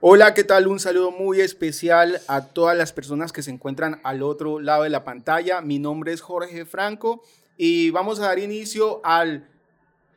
[0.00, 0.66] Hola, ¿qué tal?
[0.66, 4.90] Un saludo muy especial a todas las personas que se encuentran al otro lado de
[4.90, 5.62] la pantalla.
[5.62, 7.22] Mi nombre es Jorge Franco
[7.56, 9.48] y vamos a dar inicio al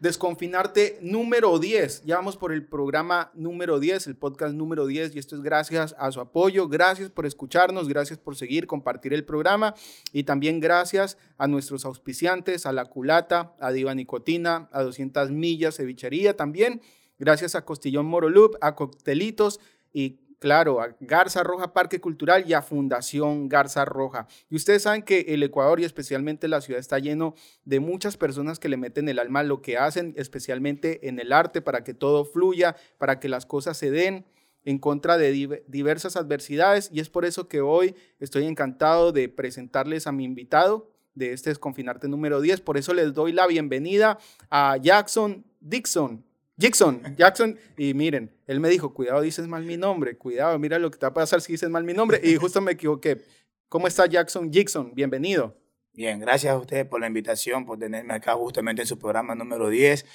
[0.02, 2.04] Desconfinarte número 10.
[2.04, 5.96] Ya vamos por el programa número 10, el podcast número 10 y esto es gracias
[5.98, 6.68] a su apoyo.
[6.68, 9.76] Gracias por escucharnos, gracias por seguir, compartir el programa
[10.12, 15.78] y también gracias a nuestros auspiciantes, a La Culata, a Diva Nicotina, a 200 Millas
[15.78, 16.82] Cevichería también.
[17.20, 19.60] Gracias a Costillón Morolup, a Coctelitos
[19.94, 24.28] y claro, a Garza Roja Parque Cultural y a Fundación Garza Roja.
[24.50, 28.58] Y ustedes saben que el Ecuador y especialmente la ciudad está lleno de muchas personas
[28.58, 32.26] que le meten el alma lo que hacen, especialmente en el arte, para que todo
[32.26, 34.26] fluya, para que las cosas se den
[34.66, 36.90] en contra de diversas adversidades.
[36.92, 41.50] Y es por eso que hoy estoy encantado de presentarles a mi invitado de este
[41.50, 42.62] Desconfinarte número 10.
[42.62, 46.29] Por eso les doy la bienvenida a Jackson Dixon.
[46.60, 50.92] Jackson, Jackson, y miren, él me dijo, cuidado, dices mal mi nombre, cuidado, mira lo
[50.92, 53.24] que te va a pasar si dices mal mi nombre, y justo me equivoqué.
[53.70, 54.94] ¿Cómo está Jackson Jackson?
[54.94, 55.56] Bienvenido.
[55.94, 59.70] Bien, gracias a ustedes por la invitación, por tenerme acá justamente en su programa número
[59.70, 60.06] 10,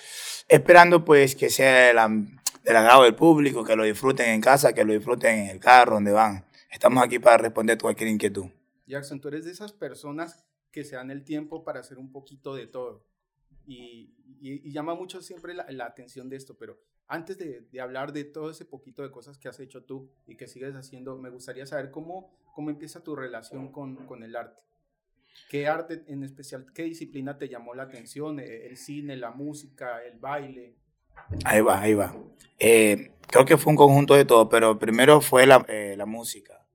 [0.47, 4.93] esperando pues que sea del agrado del público, que lo disfruten en casa, que lo
[4.93, 6.45] disfruten en el carro, donde van.
[6.71, 8.45] Estamos aquí para responder cualquier inquietud.
[8.87, 12.55] Jackson, tú eres de esas personas que se dan el tiempo para hacer un poquito
[12.55, 13.07] de todo.
[13.67, 14.11] Y,
[14.71, 19.03] llama mucho siempre la, atención de esto, pero antes de, hablar de todo ese poquito
[19.03, 22.71] de cosas que has hecho tú y que sigues haciendo, me gustaría saber cómo, cómo
[22.71, 24.63] empieza tu relación con, con el arte.
[25.49, 28.39] ¿Qué arte en especial, qué disciplina te llamó la atención?
[28.41, 30.77] Eh, ¿El cine, la música, el baile?
[31.45, 32.15] Ahí va, ahí va.
[32.59, 36.67] Eh, creo que fue un conjunto de todo, pero primero fue la, eh, la música.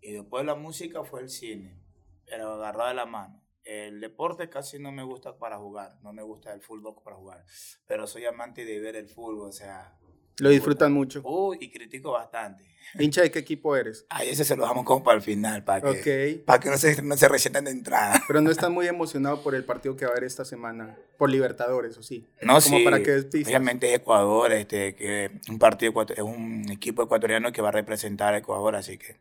[0.00, 1.78] Y después la música fue el cine,
[2.26, 3.41] pero agarrado de la mano.
[3.64, 7.44] El deporte casi no me gusta para jugar, no me gusta el fútbol para jugar,
[7.86, 9.96] pero soy amante de ver el fútbol, o sea...
[10.38, 11.20] Lo disfrutan mucho.
[11.24, 12.64] Uy, y critico bastante.
[12.98, 14.06] ¿Hincha de qué equipo eres?
[14.10, 17.02] Ay, ese se lo dejamos como para el final, para que, para que no, se,
[17.02, 18.22] no se resientan de entrada.
[18.26, 21.30] Pero no estás muy emocionado por el partido que va a haber esta semana, por
[21.30, 22.26] Libertadores, ¿o sí?
[22.40, 27.02] No, como sí, para que obviamente es Ecuador, este, que un partido, es un equipo
[27.02, 29.16] ecuatoriano que va a representar a Ecuador, así que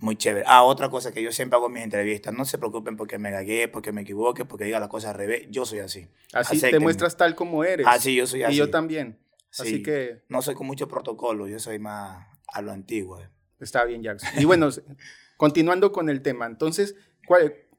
[0.00, 0.44] muy chévere.
[0.48, 3.30] Ah, otra cosa que yo siempre hago en mis entrevistas, no se preocupen porque me
[3.30, 6.08] gagué, porque me equivoque, porque diga las cosas al revés, yo soy así.
[6.32, 7.86] Así te muestras tal como eres.
[7.86, 8.54] Así, yo soy así.
[8.54, 9.18] Y yo también.
[9.58, 10.22] Así que...
[10.28, 13.20] No soy con mucho protocolo, yo soy más a lo antiguo.
[13.20, 13.28] Eh.
[13.60, 14.30] Está bien, Jackson.
[14.38, 14.68] Y bueno,
[15.36, 16.96] continuando con el tema, entonces,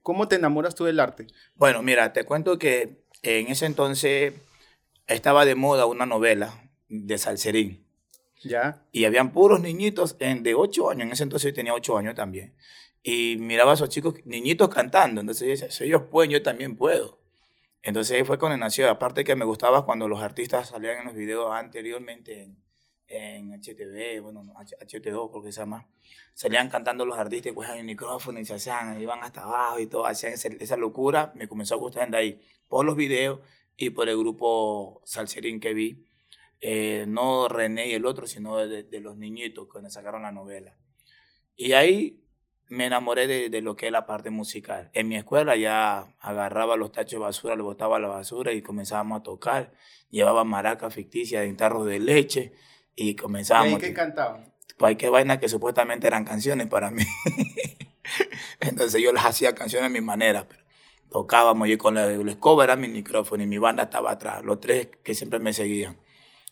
[0.04, 1.28] ¿cómo te enamoras tú del arte?
[1.56, 4.34] Bueno, mira, te cuento que en ese entonces
[5.08, 7.81] estaba de moda una novela de Salserín
[8.44, 8.86] ya.
[8.92, 12.16] Y habían puros niñitos en, de 8 años, en ese entonces yo tenía 8 años
[12.16, 12.54] también.
[13.04, 15.22] Y miraba a esos chicos, niñitos cantando.
[15.22, 17.20] Entonces yo decía, si ellos pueden, yo también puedo.
[17.82, 18.90] Entonces ahí fue cuando nació.
[18.90, 22.58] Aparte que me gustaba cuando los artistas salían en los videos anteriormente en,
[23.12, 25.88] en HTV, bueno, HT2 porque se llama,
[26.34, 30.06] salían cantando los artistas, pues el micrófono y se hacían, iban hasta abajo y todo,
[30.06, 31.32] hacían esa, locura.
[31.36, 33.40] Me comenzó a gustar de ahí por los videos
[33.78, 36.06] y por el grupo Salserín que vi
[36.62, 40.78] eh, no René y el otro, sino de, los niñitos cuando sacaron la novela.
[41.56, 42.24] Y ahí
[42.70, 44.92] me enamoré de, lo que es la parte musical.
[44.94, 49.20] En mi escuela ya agarraba los tachos de basura, le botaba la basura y comenzábamos
[49.20, 49.74] a tocar.
[50.12, 52.54] Llevaba maracas ficticias tarros de leche
[52.96, 53.80] y comenzábamos.
[53.80, 54.54] ¿Y qué cantaban?
[54.78, 57.04] Cualquier vaina que supuestamente eran canciones para mí.
[58.60, 60.48] Entonces yo las hacía canciones a mi manera.
[60.48, 60.62] Pero
[61.10, 64.44] tocábamos y con la, la escoba era mi micrófono y mi banda estaba atrás.
[64.44, 65.98] Los tres que siempre me seguían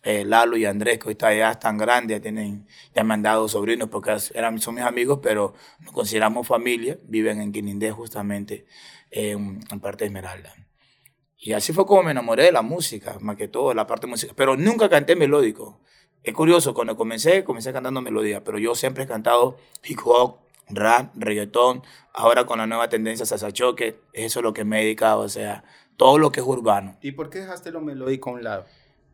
[0.02, 3.48] eh, Lalo y Andrés, que hoy ya están grandes, ya, tienen, ya me han dado
[3.48, 8.66] sobrinos porque eran, son mis amigos, pero nos consideramos familia, viven en Quinindé justamente,
[9.12, 10.54] en, parte de Esmeralda.
[11.38, 14.12] Y así fue como me enamoré de la música, más que todo, la parte de
[14.12, 15.82] música, pero nunca canté melódico.
[16.24, 20.40] Es curioso, cuando comencé, comencé cantando melodía, pero yo siempre he cantado hip hop,
[20.70, 21.81] rap, reggaetón,
[22.14, 25.30] ahora con la nueva tendencia salsa choque, eso es lo que me he dedicado, o
[25.30, 25.64] sea,
[25.98, 26.98] todo lo que es urbano.
[27.02, 28.66] ¿Y por qué dejaste lo melódico a un lado?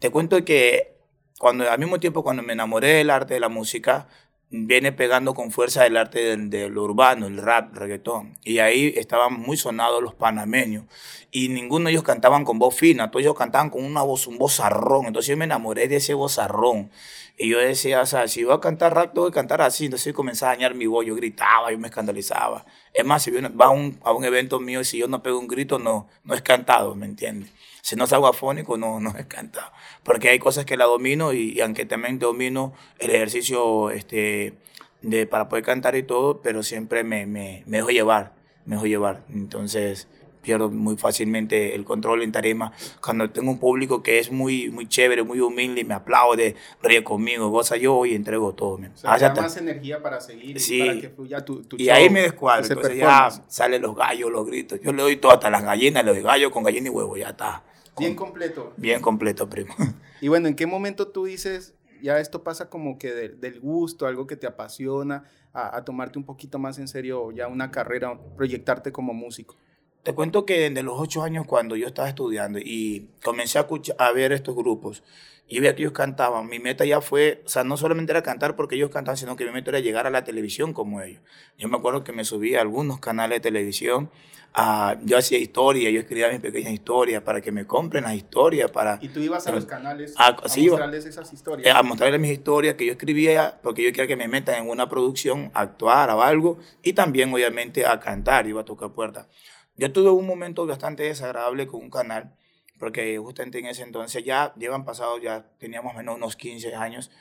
[0.05, 0.99] Te cuento que
[1.39, 4.07] cuando al mismo tiempo cuando me enamoré del arte de la música,
[4.51, 8.37] viene pegando con fuerza el arte de, lo urbano, el rap, el reggaetón.
[8.43, 10.85] Y ahí estaban muy sonados los panameños.
[11.31, 14.37] Y ninguno de ellos cantaban con voz fina, todos ellos cantaban con una voz, un
[14.37, 15.07] vozarrón.
[15.07, 16.91] Entonces yo me enamoré de ese vozarrón.
[17.37, 19.85] Y yo decía, o sea, si voy a cantar rap, tengo que cantar así.
[19.85, 22.65] Entonces yo comencé a dañar mi voz, yo gritaba, yo me escandalizaba.
[22.93, 25.39] Es más, si va a un, a un evento mío y si yo no pego
[25.39, 27.51] un grito, no, no es cantado, ¿me entiendes?
[27.81, 29.69] Si no salgo afónico, no, no es cantado.
[30.03, 34.53] Porque hay cosas que la domino y, aunque también domino el ejercicio este,
[35.01, 38.33] de, para poder cantar y todo, pero siempre me, me, me dejo llevar,
[38.65, 39.23] me dejo llevar.
[39.29, 40.07] Entonces,
[40.45, 42.71] pierdo muy fácilmente el control en tarima.
[43.03, 47.03] Cuando tengo un público que es muy, muy chévere, muy humilde, y me aplaude, ríe
[47.03, 48.75] conmigo, goza yo y entrego todo.
[48.75, 51.89] O sea, da más energía para seguir sí, y para que fluya tu, tu Y
[51.89, 54.79] ahí me descuadro, entonces ya salen los gallos, los gritos.
[54.81, 57.29] Yo le doy todo, hasta las gallinas, le doy gallo con gallina y huevo, ya
[57.29, 57.63] está.
[57.97, 58.73] Bien completo.
[58.77, 59.73] Bien completo, primo.
[60.21, 64.25] Y bueno, ¿en qué momento tú dices, ya esto pasa como que del gusto, algo
[64.25, 68.91] que te apasiona, a, a tomarte un poquito más en serio ya una carrera, proyectarte
[68.91, 69.57] como músico?
[70.05, 73.95] Te cuento que desde los ocho años cuando yo estaba estudiando y comencé a, escuchar,
[73.97, 75.01] a ver estos grupos
[75.47, 78.55] y veía que ellos cantaban, mi meta ya fue, o sea, no solamente era cantar
[78.55, 81.23] porque ellos cantaban, sino que mi meta era llegar a la televisión como ellos.
[81.57, 84.11] Yo me acuerdo que me subí a algunos canales de televisión,
[84.53, 88.69] a, yo hacía historia, yo escribía mis pequeñas historias para que me compren las historias.
[88.69, 91.67] Para, ¿Y tú ibas a los canales a, mostrarles esas historias?
[91.67, 94.69] Eh, a mostrarles mis historias que yo escribía porque yo quería que me metan en
[94.69, 99.27] una producción, a actuar o algo, y también obviamente a cantar, iba a tocar puertas.
[99.77, 102.33] Yo tuve un momento bastante desagradable con un canal,
[102.79, 107.11] porque justamente en ese entonces ya llevan pasado, ya teníamos menos unos 15 años,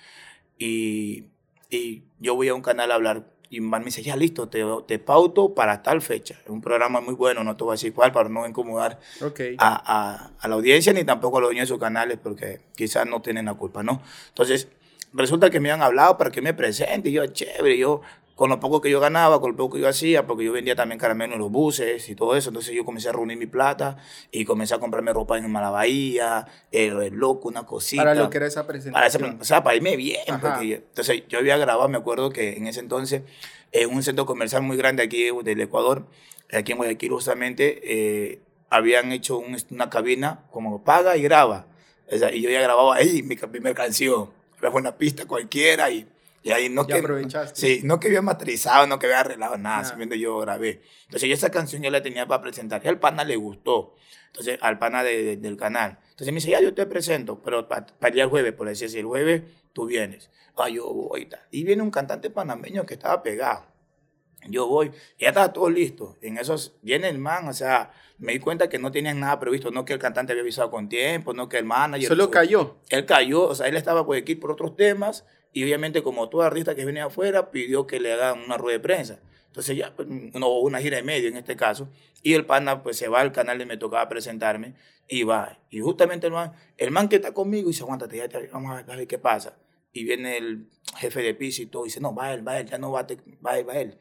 [0.58, 1.24] y,
[1.70, 4.98] y yo voy a un canal a hablar, y me dice, ya listo, te, te
[4.98, 6.40] pauto para tal fecha.
[6.44, 8.98] Es un programa muy bueno, no te voy a decir cuál, para no incomodar
[9.58, 13.06] a, a, a, la audiencia, ni tampoco a los dueños de sus canales, porque quizás
[13.06, 14.02] no tienen la culpa, ¿no?
[14.28, 14.68] Entonces,
[15.12, 18.00] resulta que me han hablado para que me presente, y yo, chévere, yo
[18.34, 20.74] con lo poco que yo ganaba, con lo poco que yo hacía, porque yo vendía
[20.74, 22.50] también caramelo en los buses y todo eso.
[22.50, 23.96] Entonces yo comencé a reunir mi plata
[24.32, 28.02] y comencé a comprarme ropa en Malabahía, el reloj, una cosita.
[28.02, 29.38] Para lo que era esa presentación.
[29.40, 30.20] o sea, para irme bien.
[30.26, 33.22] entonces yo había grabado, me acuerdo que en ese entonces,
[33.70, 36.06] en un centro comercial muy grande aquí del Ecuador,
[36.52, 41.68] aquí en Guayaquil justamente, eh, habían hecho una cabina como paga y graba.
[42.10, 44.30] O sea, y yo ya grababa ahí mi primera canción.
[44.58, 46.08] Fue una pista cualquiera y
[46.44, 47.58] y ahí no que, aprovechaste.
[47.58, 50.82] Sí, no que había masterizado, no que había arreglado nada, simplemente yo grabé.
[51.04, 52.82] Entonces yo esa canción ya la tenía para presentar.
[52.84, 53.94] Y al pana le gustó.
[54.26, 55.98] Entonces, al pana del canal.
[56.10, 58.98] Entonces me dice, ya yo te presento, pero para, el día jueves, por decir, si
[58.98, 59.42] el jueves
[59.72, 60.30] tú vienes.
[60.54, 61.30] Ah, yo voy.
[61.50, 63.64] Y viene un cantante panameño que estaba pegado.
[64.46, 66.18] Yo voy, ya estaba todo listo.
[66.20, 69.70] En esos viene el man, o sea, me di cuenta que no tenían nada previsto,
[69.70, 72.08] no que el cantante había avisado con tiempo, no que el manager.
[72.08, 72.76] Solo cayó.
[72.90, 76.42] Él cayó, o sea, él estaba por aquí por otros temas y obviamente, como todo
[76.42, 79.20] artista que viene afuera, pidió que le hagan una rueda de prensa.
[79.46, 81.88] Entonces ya, pues, no, una gira de medio en este caso.
[82.24, 84.74] Y el pana pues se va al canal y me tocaba presentarme
[85.06, 85.60] y va.
[85.70, 89.06] Y justamente el man, el man que está conmigo dice, aguántate, ya vamos a ver
[89.06, 89.56] qué pasa.
[89.92, 90.66] Y viene el
[90.96, 93.06] jefe de piso y todo, y dice, no, va él, va él, ya no va,
[93.46, 93.96] va él, va él.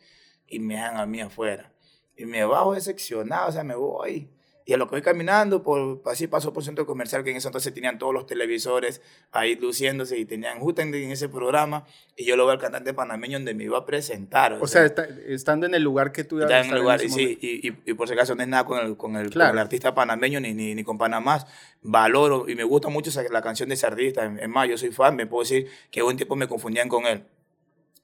[0.47, 1.71] Y me dan a mí afuera.
[2.17, 4.27] Y me bajo decepcionado, o sea, me voy.
[4.65, 7.50] Y a lo que voy caminando, por, así paso por centro comercial que en ese
[7.50, 9.01] entonces tenían todos los televisores
[9.31, 11.86] ahí luciéndose y tenían justamente en ese programa.
[12.15, 14.57] Y yo lo veo al cantante panameño donde me iba a presentar.
[14.62, 14.86] O, sea,
[15.27, 18.07] estando en el lugar que tú ibas en el lugar, y, sí, y, y, por
[18.07, 20.75] si acaso no es nada con el, con el, con el artista panameño ni, ni,
[20.75, 21.45] ni, con Panamá.
[21.81, 24.33] Valoro y me gusta mucho la canción de ese artista.
[24.39, 27.25] Es más, yo soy fan, me puedo decir que un tiempo me confundían con él.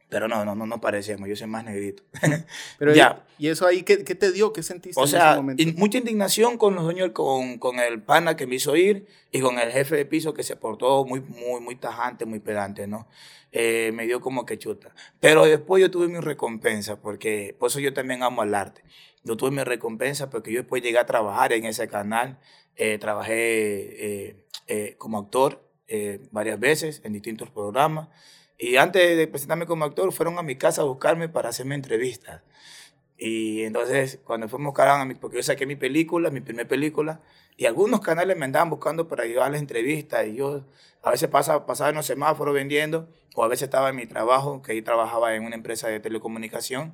[0.09, 2.01] Pero no, no, no, no parecíamos, yo soy más negrito.
[2.79, 3.23] Pero ya.
[3.37, 4.51] ¿Y eso ahí qué, qué, te dio?
[4.51, 5.79] ¿Qué sentiste o sea, en ese momento?
[5.79, 9.59] mucha indignación con los dueños, con, con, el pana que me hizo ir y con
[9.59, 13.07] el jefe de piso que se portó muy, muy, muy tajante, muy pedante, ¿no?
[13.51, 14.95] Eh, me dio como que chuta.
[15.19, 18.81] Pero después yo tuve mi recompensa, porque por eso yo también amo al arte.
[19.23, 22.39] Yo tuve mi recompensa porque yo después llegué a trabajar en ese canal.
[22.75, 24.35] Eh, trabajé
[24.67, 25.63] eh, como actor
[26.31, 28.09] varias veces en distintos programas.
[28.61, 32.41] Y antes de presentarme como actor, fueron a mi casa a buscarme para hacerme entrevistas.
[33.17, 37.21] Y entonces, cuando fuimos a mí, porque yo saqué mi película, mi primera película,
[37.55, 40.65] y algunos canales me andaban buscando para llevar las entrevistas, y yo
[41.01, 44.61] a veces pasaba, pasaba en los semáforos vendiendo, o a veces estaba en mi trabajo,
[44.61, 46.93] que ahí trabajaba en una empresa de telecomunicación,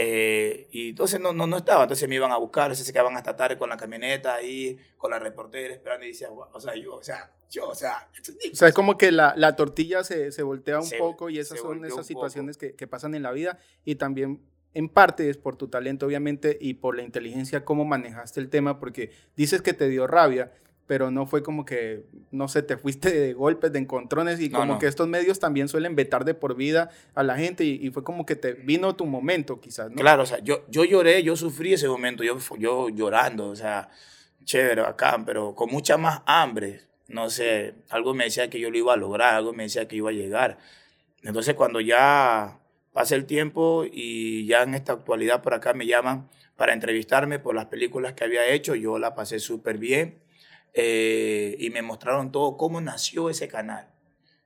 [0.00, 3.34] eh, y entonces no, no, no estaba, entonces me iban a buscar, se quedaban hasta
[3.34, 7.02] tarde con la camioneta ahí, con la reportera esperando y decía, o sea, yo, o
[7.02, 8.08] sea, yo, o sea...
[8.52, 11.58] O sea, es como que la, la tortilla se, se, voltea un poco y esas
[11.58, 14.40] son esas situaciones que, que, pasan en la vida y también
[14.72, 18.78] en parte es por tu talento, obviamente, y por la inteligencia, cómo manejaste el tema,
[18.78, 20.52] porque dices que te dio rabia,
[20.88, 24.78] pero no fue como que, no sé, te fuiste de golpes, de encontrones y como
[24.78, 28.24] que estos medios también suelen vetar de por vida a la gente y, fue como
[28.24, 29.96] que te vino tu momento quizás, ¿no?
[29.96, 33.90] Claro, o sea, yo, yo lloré, yo sufrí ese momento, yo, yo llorando, o sea,
[34.44, 38.78] chévere, acá, pero con mucha más hambre, no sé, algo me decía que yo lo
[38.78, 40.56] iba a lograr, algo me decía que iba a llegar.
[41.22, 42.60] Entonces cuando ya
[42.94, 47.54] pasa el tiempo y ya en esta actualidad por acá me llaman para entrevistarme por
[47.54, 50.26] las películas que había hecho, yo la pasé súper bien
[50.74, 53.88] eh, y me mostraron todo cómo nació ese canal.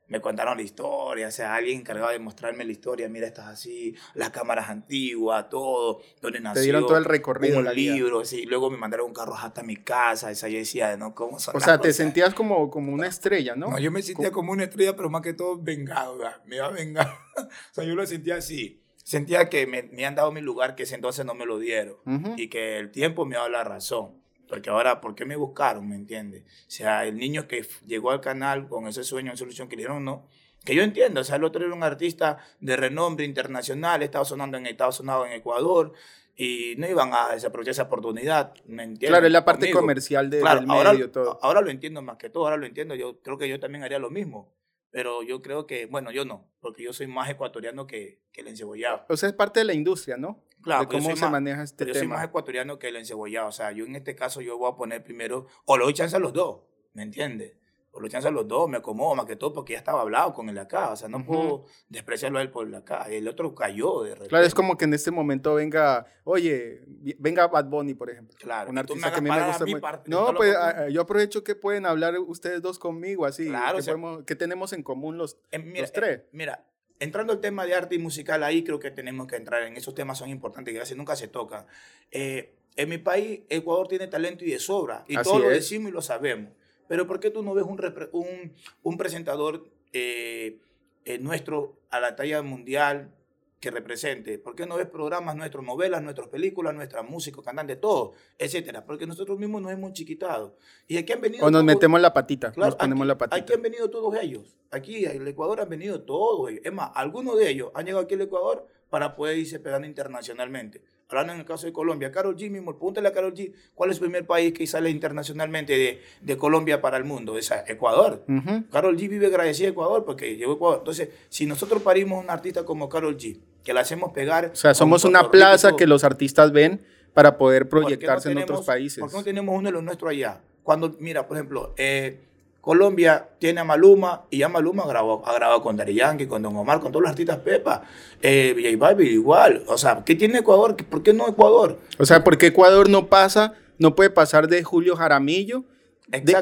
[0.08, 3.94] me contaron la historia, o sea, alguien encargado de mostrarme la historia, mira, estás así,
[4.12, 6.60] las cámaras antiguas, todo, donde nació.
[6.60, 7.60] Te dieron todo el recorrido.
[7.60, 11.14] Un libro, sí, luego me mandaron un carro hasta mi casa, esa yo decía, ¿no?
[11.14, 13.70] ¿Cómo son O sea, te sentías como, como una estrella, ¿no?
[13.70, 16.70] No, yo me sentía como una estrella, pero más que todo vengado, me iba a
[16.70, 17.08] vengar.
[17.36, 18.82] o sea, yo lo sentía así.
[19.02, 21.96] Sentía que me, me han dado mi lugar que ese entonces no me lo dieron
[22.36, 24.21] y que el tiempo me ha dado la razón.
[24.52, 25.88] Porque ahora, ¿por qué me buscaron?
[25.88, 26.42] ¿Me entiendes?
[26.42, 29.80] O sea, el niño que llegó al canal con ese sueño, esa solución que le
[29.80, 30.28] dieron, no.
[30.62, 34.58] Que yo entiendo, o sea, el otro era un artista de renombre internacional, estaba sonando
[34.58, 35.94] en Estados Unidos, en Ecuador,
[36.36, 39.08] y no iban a desaprovechar esa oportunidad, ¿me entiendes?
[39.08, 41.38] Claro, es la parte comercial de, del medio, ahora, todo.
[41.40, 43.98] Ahora lo entiendo más que todo, ahora lo entiendo, yo creo que yo también haría
[43.98, 44.52] lo mismo
[44.92, 48.48] pero yo creo que, bueno, yo no, porque yo soy más ecuatoriano que, que el
[48.48, 49.06] encebollado.
[49.08, 50.44] O sea, es parte de la industria, ¿no?
[50.62, 52.04] Claro, de cómo se maneja este pero tema.
[52.04, 54.70] Yo soy más ecuatoriano que el encebollado, o sea, yo en este caso yo voy
[54.70, 56.60] a poner primero, o lo doy chance a los dos,
[56.94, 57.56] ¿me entiendes?
[57.92, 60.32] por lo chance a los dos, me acomodo más que todo porque ya estaba hablado
[60.32, 63.54] con el acá, o sea, no puedo despreciarlo a él por el acá, el otro
[63.54, 64.30] cayó de repente.
[64.30, 66.80] Claro, es como que en este momento venga, oye,
[67.18, 68.34] venga Bad Bunny, por ejemplo.
[68.40, 70.02] Claro, un artista que a mí me gusta mucho.
[70.06, 70.56] No, pues
[70.90, 73.78] yo aprovecho que pueden hablar ustedes dos conmigo, así, claro,
[74.24, 76.22] que, tenemos en común los, eh, los eh, tres.
[76.32, 76.64] mira,
[77.02, 79.94] entrando al tema de arte y musical, ahí creo que tenemos que entrar en esos
[79.94, 81.66] temas, son importantes, que casi nunca se tocan.
[82.10, 85.92] Eh, en mi país, Ecuador tiene talento y de sobra, y todos lo decimos y
[85.92, 86.52] lo sabemos
[86.92, 87.80] pero ¿por qué tú no ves un,
[88.12, 90.58] un, un presentador eh,
[91.06, 93.14] eh, nuestro a la talla mundial
[93.62, 94.38] que represente?
[94.40, 98.84] ¿Por qué no ves programas nuestros, novelas, nuestras películas, nuestra música, cantantes, todo, etcétera?
[98.84, 100.56] Porque nosotros mismos nos hemos chiquitado.
[100.88, 101.46] Y aquí han venido...
[101.46, 103.36] O nos metemos la patita, nos ponemos aquí, la patita.
[103.36, 104.58] Aquí han venido todos ellos.
[104.72, 106.60] Aquí en el Ecuador han venido todos ellos.
[106.64, 110.82] Es más, algunos de ellos han llegado aquí al Ecuador para poder irse pegando internacionalmente.
[111.08, 113.96] Hablando en el caso de Colombia, Carol G mismo, pregúntale a Carol G, ¿cuál es
[113.96, 117.38] el primer país que sale internacionalmente de, de Colombia para el mundo?
[117.38, 118.26] Es Ecuador.
[118.70, 120.78] Carol G vive agradecida a Ecuador porque llegó a Ecuador.
[120.80, 124.50] Entonces, si nosotros parimos un artista como Carol G, que la hacemos pegar...
[124.52, 126.82] O sea, somos una plaza que los artistas ven
[127.14, 129.00] para poder proyectarse en otros países.
[129.00, 130.42] ¿Por qué no tenemos uno de los nuestros allá?
[130.62, 132.20] Cuando, mira, por ejemplo, eh,
[132.62, 136.54] Colombia tiene a Maluma y ya Maluma grabó, ha grabado con Dari Yankee, con Don
[136.56, 137.82] Omar, con todos los artistas Pepa.
[138.22, 139.64] Eh, J igual.
[139.66, 140.76] O sea, ¿qué tiene Ecuador?
[140.76, 141.80] ¿Por qué no Ecuador?
[141.98, 145.64] O sea, ¿por qué Ecuador no pasa, no puede pasar de Julio Jaramillo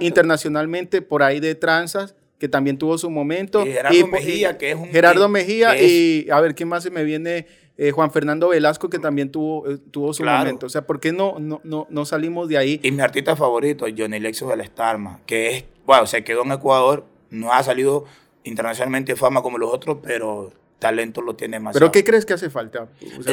[0.01, 2.15] internacionalmente por ahí de tranzas?
[2.39, 3.67] que también tuvo su momento.
[3.67, 4.89] Y Gerardo Mejía, que es un...
[4.89, 7.47] Gerardo Mejía y, a ver, ¿quién más se me viene?
[7.83, 10.67] Eh, Juan Fernando Velasco, que también tuvo, eh, tuvo su momento.
[10.67, 12.79] O sea, ¿por qué no, no, no, no salimos de ahí?
[12.83, 16.53] Y mi artista favorito, Johnny Lexus de la Starma, que es bueno, se quedó en
[16.53, 18.05] Ecuador, no ha salido
[18.45, 21.73] internacionalmente fama como los otros, pero talento lo tiene más.
[21.73, 22.89] ¿Pero qué crees que hace falta?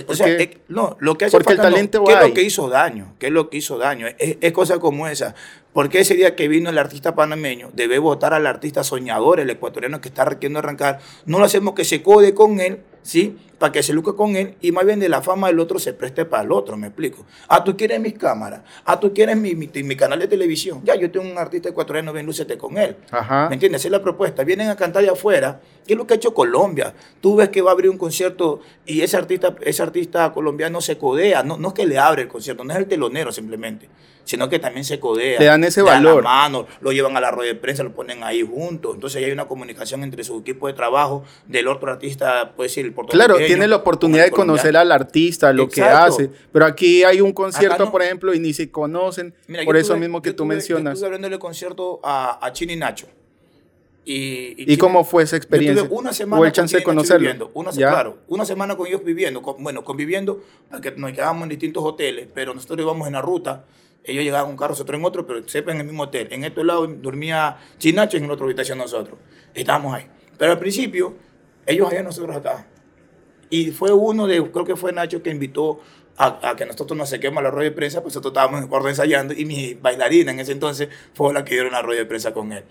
[0.08, 2.70] O sea, eh, no, lo que hace falta el talento ¿qué es lo que hizo
[2.70, 3.16] daño?
[3.20, 4.08] ¿Qué es lo que hizo daño?
[4.18, 5.36] Es, es cosa como esa.
[5.74, 10.00] Porque ese día que vino el artista panameño, debe votar al artista soñador, el ecuatoriano
[10.00, 13.38] que está queriendo arrancar, no lo hacemos que se code con él, ¿sí?
[13.57, 15.93] Para que se luque con él y más bien de la fama del otro se
[15.93, 17.25] preste para el otro, me explico.
[17.47, 20.81] Ah, tú quieres mis cámaras, ah, tú quieres mi, mi, canal de televisión.
[20.83, 22.97] Ya, yo tengo un artista ecuatoriano, ven, lúcete con él.
[23.11, 23.49] Ajá.
[23.49, 23.81] ¿Me entiendes?
[23.81, 24.43] Esa es la propuesta.
[24.43, 25.59] Vienen a cantar allá afuera.
[25.85, 26.93] ¿Qué es lo que ha hecho Colombia?
[27.21, 30.97] Tú ves que va a abrir un concierto y ese artista, ese artista colombiano se
[30.97, 31.43] codea.
[31.43, 33.89] No, no es que le abre el concierto, no es el telonero simplemente
[34.27, 35.39] sino que también se codea.
[35.39, 36.21] Le dan ese valor.
[36.23, 38.95] la mano, lo llevan a la rueda de prensa, lo ponen ahí juntos.
[38.95, 42.93] Entonces hay una comunicación entre su equipo de trabajo, del otro artista, puede decir, el
[42.93, 46.30] Claro, tiene la oportunidad de conocer al artista, lo que hace.
[46.51, 49.34] Pero aquí hay un concierto, por ejemplo, y ni se conocen,
[49.66, 51.00] por eso mismo que tú mencionas.
[51.00, 53.08] Yo estuve el concierto a, a Chini Nacho.
[54.10, 55.86] Y, ¿Y, cómo fue esa experiencia?
[55.89, 57.51] una semana ¿O el chance de conocerlo?
[57.54, 62.25] Una, claro, una semana con ellos viviendo, bueno, conviviendo, porque nos quedábamos en distintos hoteles,
[62.34, 63.66] pero nosotros íbamos en la ruta
[64.08, 66.30] ellos llegaban en un carro, nosotros en otro, pero siempre en el mismo hotel.
[66.32, 69.20] En este lado dormía Chinacho y en la otra habitación nosotros.
[69.54, 70.08] Estábamos ahí.
[70.38, 71.13] Pero al principio,
[71.66, 72.66] ellos allá, nosotros acá.
[73.50, 75.80] Y fue uno de, creo que fue Nacho que invitó
[76.18, 78.70] a, que nosotros nos sequemos a la rueda de prensa, pues nosotros estábamos en el
[78.70, 82.06] cuarto ensayando y mi bailarina en ese entonces fue la que dieron la rueda de
[82.06, 82.63] prensa con él.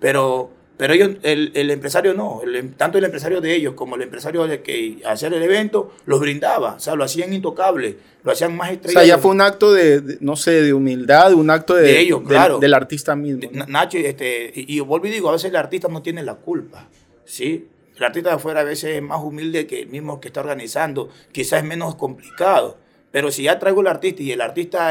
[0.00, 4.02] Pero pero ellos, el, el empresario no, el, tanto el empresario de ellos como el
[4.02, 8.56] empresario de que hacía el evento, los brindaba, o sea, lo hacían intocable, lo hacían
[8.56, 8.98] más estrella.
[8.98, 12.22] O sea, ya fue un acto de, no sé, de humildad, un acto de, ellos,
[12.26, 12.58] claro.
[12.58, 13.48] del artista mismo.
[13.68, 16.88] Nacho, este, y, y, vuelvo y digo, a veces el artista no tiene la culpa,
[17.24, 17.68] ¿sí?
[17.96, 21.10] El artista de afuera a veces es más humilde que el mismo que está organizando,
[21.32, 22.78] quizás es menos complicado.
[23.14, 24.90] Pero si ya traigo el artista y el artista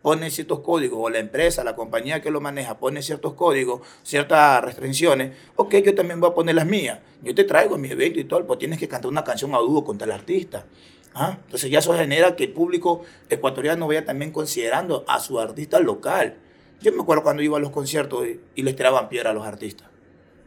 [0.00, 4.62] pone ciertos códigos, o la empresa, la compañía que lo maneja pone ciertos códigos, ciertas
[4.64, 7.00] restricciones, ok, yo también voy a poner las mías.
[7.20, 9.84] Yo te traigo mi evento y todo, pues tienes que cantar una canción a dúo
[9.84, 10.66] contra el artista.
[11.14, 11.38] ¿Ah?
[11.46, 16.36] Entonces ya eso genera que el público ecuatoriano vaya también considerando a su artista local.
[16.80, 19.88] Yo me acuerdo cuando iba a los conciertos y, les tiraban piedra a los artistas.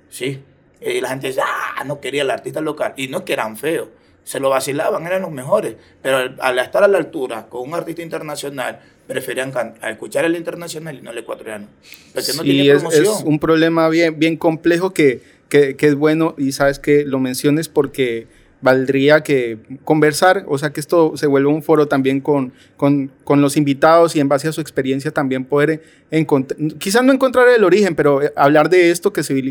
[0.10, 0.42] ¿Sí?
[0.82, 2.94] Y la gente dice, ah, no quería el artista local.
[2.98, 3.90] Y no es que eran feos,
[4.24, 5.76] se lo vacilaban, eran los mejores.
[6.02, 11.02] Pero al, estar a la altura con un artista internacional, preferían escuchar el internacional y
[11.02, 11.68] no el ecuatoriano.
[12.14, 16.34] Porque no sí, es, es, un problema bien, bien complejo que, que, que es bueno
[16.38, 18.28] y sabes que lo menciones porque
[18.62, 23.42] valdría que conversar, o sea, que esto se vuelva un foro también con, con, con
[23.42, 27.64] los invitados y en base a su experiencia también poder encontrar, quizás no encontrar el
[27.64, 29.42] origen, pero eh, hablar de esto que se,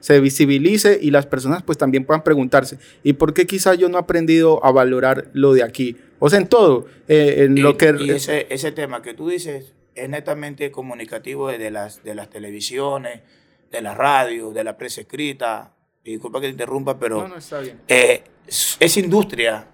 [0.00, 3.96] se visibilice y las personas pues también puedan preguntarse, ¿y por qué quizás yo no
[3.96, 5.96] he aprendido a valorar lo de aquí?
[6.18, 7.94] O sea, en todo, eh, en lo que...
[7.98, 13.22] Y ese, ese tema que tú dices es netamente comunicativo de las, de las televisiones,
[13.70, 15.74] de la radio, de la prensa escrita,
[16.12, 17.80] disculpa que te interrumpa, pero no, no, está bien.
[17.88, 19.66] Eh, es, industria,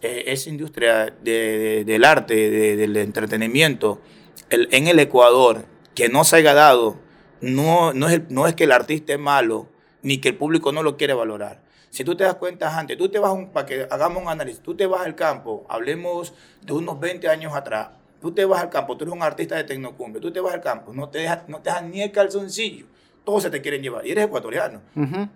[0.00, 4.00] eh, es industria del arte, del entretenimiento,
[4.50, 5.64] en el Ecuador,
[5.94, 6.96] que no se haya dado,
[7.40, 9.68] no, no, es no es que el artista es malo,
[10.02, 11.62] ni que el público no lo quiere valorar.
[11.90, 14.74] Si tú te das cuenta antes, tú te vas, para que hagamos un análisis, tú
[14.74, 17.88] te vas al campo, hablemos de unos 20 años atrás,
[18.20, 20.60] tú te vas al campo, tú eres un artista de tecnocumbia, tú te vas al
[20.60, 22.86] campo, no te dejas, no te dejas ni el calzoncillo
[23.24, 24.06] todos se te quieren llevar.
[24.06, 24.80] Y eres ecuatoriano.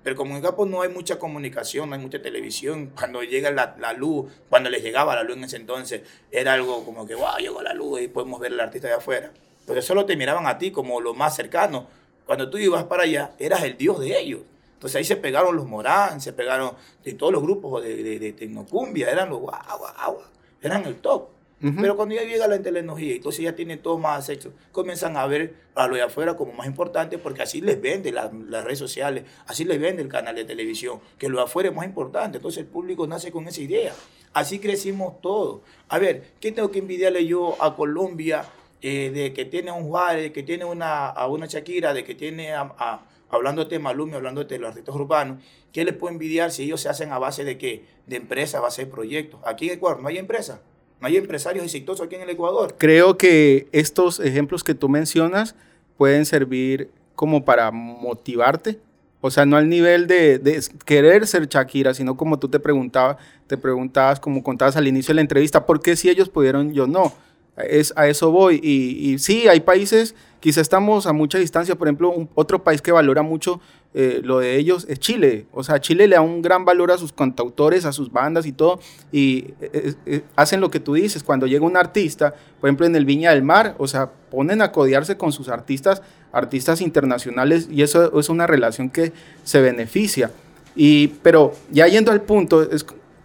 [0.02, 2.90] Pero como en Capo no hay mucha comunicación, no hay mucha televisión.
[2.96, 6.84] Cuando llega la, la, luz, cuando les llegaba la luz en ese entonces, era algo
[6.84, 9.30] como que, wow, llegó la luz y podemos ver al artista de afuera.
[9.66, 11.86] Pero solo te miraban a ti como lo más cercano.
[12.24, 14.40] Cuando tú ibas para allá, eras el dios de ellos.
[14.74, 18.32] Entonces ahí se pegaron los Morán, se pegaron de todos los grupos de, de, de
[18.32, 20.18] Tecnocumbia, eran los guau, guau,
[20.60, 21.35] eran el top.
[21.58, 25.54] Pero cuando ya llega la tecnología, entonces ya tienen todo más sexo, comienzan a ver
[25.75, 28.30] a lo de afuera como más importante porque así les vende las
[28.64, 31.86] redes sociales, así les vende el canal de televisión, que lo de afuera es más
[31.86, 32.36] importante.
[32.36, 33.94] Entonces el público nace con esa idea.
[34.34, 35.62] Así crecimos todos.
[35.88, 38.44] A ver, ¿qué tengo que envidiarle yo a Colombia
[38.82, 42.14] eh, de que tiene un Juárez, de que tiene una, a una Shakira, de que
[42.14, 46.64] tiene a, hablando de Malumi, hablando de los artistas urbanos, ¿qué les puedo envidiar si
[46.64, 47.86] ellos se hacen a base de qué?
[48.06, 49.40] De empresas, a base de proyectos.
[49.44, 50.60] Aquí en Ecuador no hay empresa.
[51.06, 52.75] Hay empresarios exitosos aquí en el Ecuador.
[52.76, 55.54] Creo que estos ejemplos que tú mencionas
[55.96, 58.80] pueden servir como para motivarte.
[59.20, 63.56] O sea, no al nivel de, querer ser Shakira, sino como tú te preguntabas, te
[63.56, 67.12] preguntabas, como contabas al inicio de la entrevista, ¿por qué si ellos pudieron, yo no?
[67.56, 68.58] Es, a eso voy.
[68.60, 72.90] Y, y sí, hay países, quizá estamos a mucha distancia, por ejemplo, otro país que
[72.90, 73.60] valora mucho
[73.99, 75.47] eh, lo de ellos es Chile.
[75.52, 78.52] O sea, Chile le da un gran valor a sus cantautores, a sus bandas y
[78.52, 78.78] todo,
[79.11, 81.23] y eh, eh, hacen lo que tú dices.
[81.23, 84.71] Cuando llega un artista, por ejemplo, en el Viña del Mar, o sea, ponen a
[84.71, 90.30] codiarse con sus artistas, artistas internacionales, y eso es una relación que se beneficia.
[90.75, 92.69] Y, pero ya yendo al punto,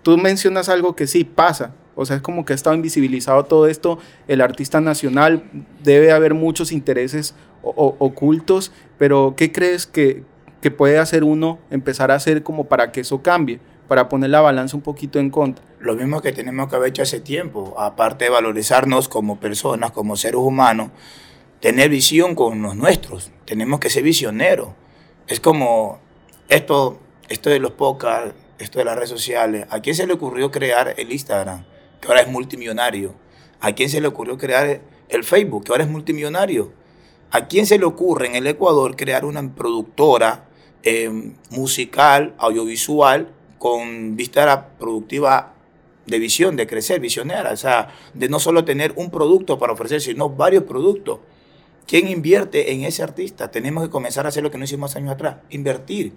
[0.04, 3.68] tú mencionas algo que sí pasa, o sea, es como que ha estado invisibilizado todo
[3.68, 4.00] esto.
[4.30, 5.44] El artista nacional
[5.84, 10.24] debe haber muchos intereses ocultos, pero ¿qué crees que,
[10.62, 14.42] que puede hacer uno empezar a hacer como para que eso cambie, para poner la
[14.42, 15.66] balanza un poquito en contra?
[15.80, 20.16] Lo mismo que tenemos que haber hecho hace tiempo, aparte de valorizarnos como personas, como
[20.16, 20.92] seres humanos,
[21.60, 24.70] tener visión con los nuestros, tenemos que ser visioneros.
[25.28, 26.00] Es como
[26.50, 30.52] esto, esto de los podcasts, esto de las redes sociales, ¿a quién se le ocurrió
[30.52, 31.66] crear el Instagram,
[32.00, 33.16] que ahora es multimillonario?
[33.60, 36.72] ¿A quién se le ocurrió crear el Facebook, que ahora es multimillonario?
[37.32, 40.50] ¿A quién se le ocurre en el Ecuador crear una productora
[40.84, 45.54] eh, musical, audiovisual, con vista a la productiva
[46.06, 50.02] de visión, de crecer, visionera, o sea, de no solo tener un producto para ofrecer,
[50.02, 51.20] sino varios productos.
[51.86, 53.52] ¿Quién invierte en ese artista?
[53.52, 56.14] Tenemos que comenzar a hacer lo que no hicimos años atrás, invertir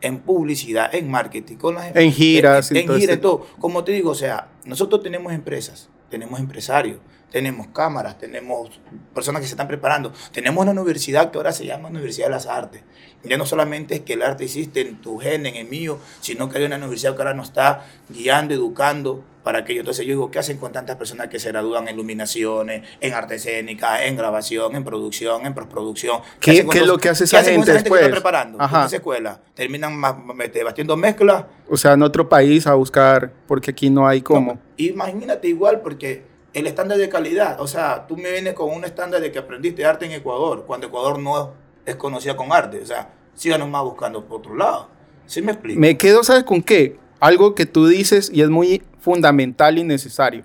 [0.00, 3.46] en publicidad, en marketing, con las, en giras, en, en giras, todo.
[3.58, 6.98] Como te digo, o sea, nosotros tenemos empresas, tenemos empresarios,
[7.36, 8.80] tenemos cámaras, tenemos
[9.14, 12.46] personas que se están preparando, tenemos una universidad que ahora se llama Universidad de las
[12.46, 12.80] Artes.
[13.24, 16.48] Ya no solamente es que el arte existe en tu gen, en el mío, sino
[16.48, 19.80] que hay una universidad que ahora nos está guiando, educando para aquello.
[19.80, 23.34] Entonces yo digo, ¿qué hacen con tantas personas que se gradúan en iluminaciones, en arte
[23.34, 26.22] escénica, en grabación, en producción, en postproducción?
[26.40, 28.00] ¿Qué, ¿Qué, es lo que hace esa gente, después?
[28.00, 29.42] Que está preparando en esa escuela.
[29.52, 31.44] Terminan batiendo mezclas.
[31.68, 34.58] O sea, en otro país a buscar, porque aquí no hay cómo.
[34.78, 39.20] imagínate igual, porque el estándar de calidad, o sea, tú me vienes con un estándar
[39.20, 41.52] de que aprendiste arte en Ecuador, cuando Ecuador no
[41.84, 44.88] es conocida con arte, o sea, síganos más buscando por otro lado.
[45.26, 45.78] ¿Sí me explico?
[45.78, 46.96] Me quedo, ¿sabes con qué?
[47.20, 50.44] Algo que tú dices y es muy fundamental y necesario.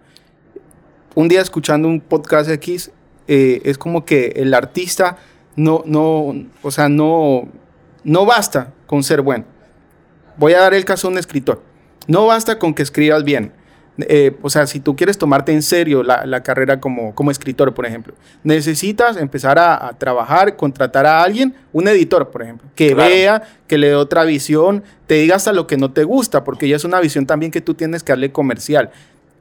[1.15, 2.91] Un día escuchando un podcast X,
[3.29, 5.15] eh, es como que el artista
[5.55, 7.47] no, no, o sea, no,
[8.03, 9.45] no basta con ser bueno.
[10.35, 11.63] Voy a dar el caso de un escritor.
[12.07, 13.53] No basta con que escribas bien
[13.97, 17.73] eh, o sea, si tú quieres tomarte en serio la, la carrera como, como escritor,
[17.73, 22.93] por ejemplo, necesitas empezar a, a, trabajar, contratar a alguien, un editor, por ejemplo, que
[22.93, 23.09] claro.
[23.09, 26.67] vea, que le dé otra visión, te diga hasta lo que no te gusta, porque
[26.67, 28.91] ya es una visión también que tú tienes que darle comercial.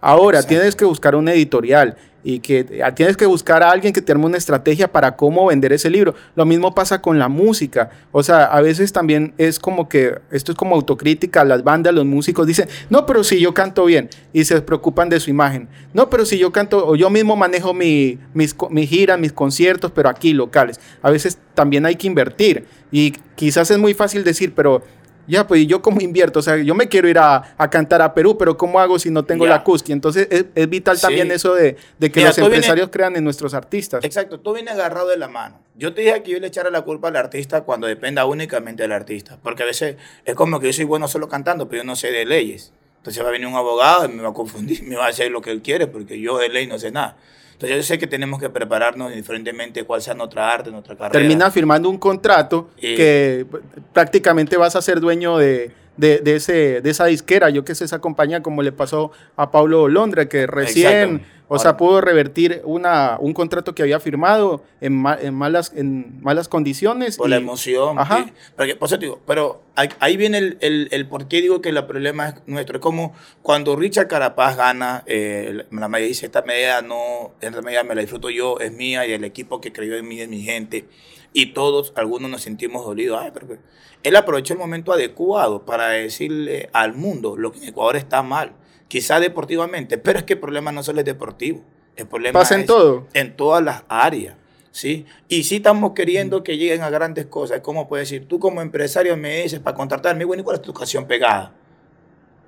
[0.01, 0.57] Ahora, Exacto.
[0.57, 4.27] tienes que buscar un editorial y que tienes que buscar a alguien que te arme
[4.27, 6.15] una estrategia para cómo vender ese libro.
[6.37, 7.91] Lo mismo pasa con la música.
[8.13, 11.45] O sea, a veces también es como que esto es como autocrítica.
[11.45, 15.21] Las bandas, los músicos dicen, no, pero si yo canto bien y se preocupan de
[15.21, 15.69] su imagen.
[15.95, 19.91] No, pero si yo canto o yo mismo manejo mi, mis, mi gira, mis conciertos,
[19.91, 20.79] pero aquí locales.
[21.03, 24.83] A veces también hay que invertir y quizás es muy fácil decir, pero
[25.31, 28.13] ya, pues yo como invierto, o sea, yo me quiero ir a, a cantar a
[28.13, 29.51] Perú, pero ¿cómo hago si no tengo ya.
[29.51, 29.93] la Cusqui?
[29.93, 31.03] Entonces es, es vital sí.
[31.03, 34.05] también eso de, de que Mira, los empresarios viene, crean en nuestros artistas.
[34.05, 35.61] Exacto, tú vienes agarrado de la mano.
[35.77, 38.93] Yo te dije que yo le echara la culpa al artista cuando dependa únicamente del
[38.93, 41.97] artista, porque a veces es como que yo soy bueno solo cantando, pero yo no
[41.97, 42.73] sé de leyes.
[42.99, 45.31] Entonces va a venir un abogado y me va a confundir, me va a hacer
[45.31, 47.17] lo que él quiere, porque yo de ley no sé nada.
[47.61, 51.13] Entonces yo sé que tenemos que prepararnos diferentemente cuál sea nuestra arte, nuestra carrera.
[51.13, 53.45] Termina firmando un contrato que
[53.93, 57.85] prácticamente vas a ser dueño de, de, de, ese, de esa disquera, yo que sé,
[57.85, 63.17] esa compañía, como le pasó a Pablo Londra, que recién, o sea, pudo revertir una,
[63.19, 67.17] un contrato que había firmado en, ma, en malas, en malas condiciones.
[67.17, 67.99] Por y, la emoción.
[67.99, 68.21] Ajá.
[68.21, 71.61] Y, porque, por eso te digo, pero ahí viene el, el, el, por qué digo
[71.61, 72.77] que el problema es nuestro.
[72.77, 77.83] Es como cuando Richard Carapaz gana, eh, la medida dice, esta medida no, esta medida
[77.83, 80.43] me la disfruto yo, es mía, y el equipo que creyó en mí es mi
[80.43, 80.87] gente.
[81.33, 83.21] Y todos, algunos nos sentimos dolidos.
[83.21, 83.59] Ay, pero
[84.03, 88.53] él aprovechó el momento adecuado para decirle al mundo lo que en Ecuador está mal,
[88.91, 91.63] quizá deportivamente, pero es que el problema no solo es deportivo,
[91.97, 93.07] el problema Pasa en es todo.
[93.15, 94.35] en todas las áreas.
[94.73, 95.07] ¿sí?
[95.29, 97.61] Y sí estamos queriendo que lleguen a grandes cosas.
[97.61, 98.27] ¿Cómo puedes decir?
[98.29, 101.53] Tú como empresario me dices para contratarme, bueno, ¿y cuál es tu educación pegada?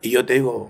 [0.03, 0.69] Y yo te digo,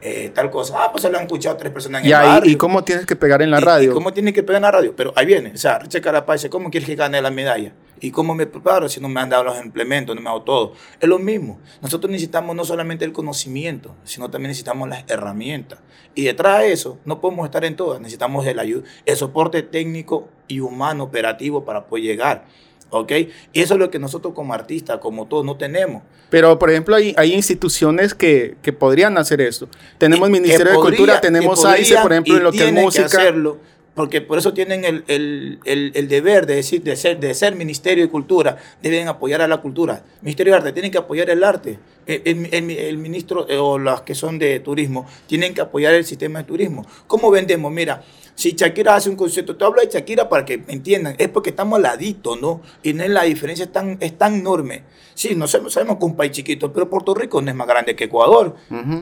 [0.00, 0.74] eh, tal cosa.
[0.84, 2.50] Ah, pues se lo han escuchado tres personas en y el ahí, barrio.
[2.52, 3.90] ¿Y cómo tienes que pegar en la ¿Y- radio?
[3.90, 4.94] y ¿Cómo tiene que pegar en la radio?
[4.96, 5.52] Pero ahí viene.
[5.54, 7.72] O sea, Richard Carapaz dice, ¿cómo quieres que gane la medalla?
[8.02, 10.42] ¿Y cómo me preparo si no me han dado los implementos, no me han dado
[10.42, 10.72] todo?
[11.00, 11.60] Es lo mismo.
[11.80, 15.78] Nosotros necesitamos no solamente el conocimiento, sino también necesitamos las herramientas.
[16.16, 18.00] Y detrás de eso, no podemos estar en todas.
[18.00, 22.44] Necesitamos el, ayuda, el soporte técnico y humano operativo para poder llegar.
[22.90, 23.12] ¿Ok?
[23.52, 26.02] Y eso es lo que nosotros como artistas, como todos, no tenemos.
[26.28, 29.68] Pero, por ejemplo, hay, hay instituciones que, que podrían hacer esto.
[29.98, 32.72] Tenemos el Ministerio de Cultura, tenemos que AICE, por ejemplo, y en lo que es
[32.72, 33.04] música.
[33.04, 33.58] hacerlo,
[33.94, 37.54] porque por eso tienen el, el, el, el deber de, decir, de, ser, de ser
[37.54, 40.02] Ministerio de Cultura, deben apoyar a la cultura.
[40.22, 41.78] Ministerio de Arte, tienen que apoyar el arte.
[42.06, 46.44] El, ministro eh, o las que son de turismo tienen que apoyar el sistema de
[46.46, 46.86] turismo.
[47.06, 47.70] ¿Cómo vendemos?
[47.70, 48.02] Mira,
[48.34, 51.50] si Shakira hace un concierto, te hablo de Shakira para que me entiendan, es porque
[51.50, 52.62] estamos al ladito, ¿no?
[52.82, 54.84] Y no es la diferencia es tan, es tan enorme.
[55.14, 57.68] Sí, no sabemos, sabemos que es un país chiquito, pero Puerto Rico no es más
[57.68, 58.56] grande que Ecuador.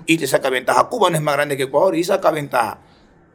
[0.04, 0.88] Y te saca ventaja.
[0.88, 2.80] Cuba no es más grande que Ecuador y saca ventaja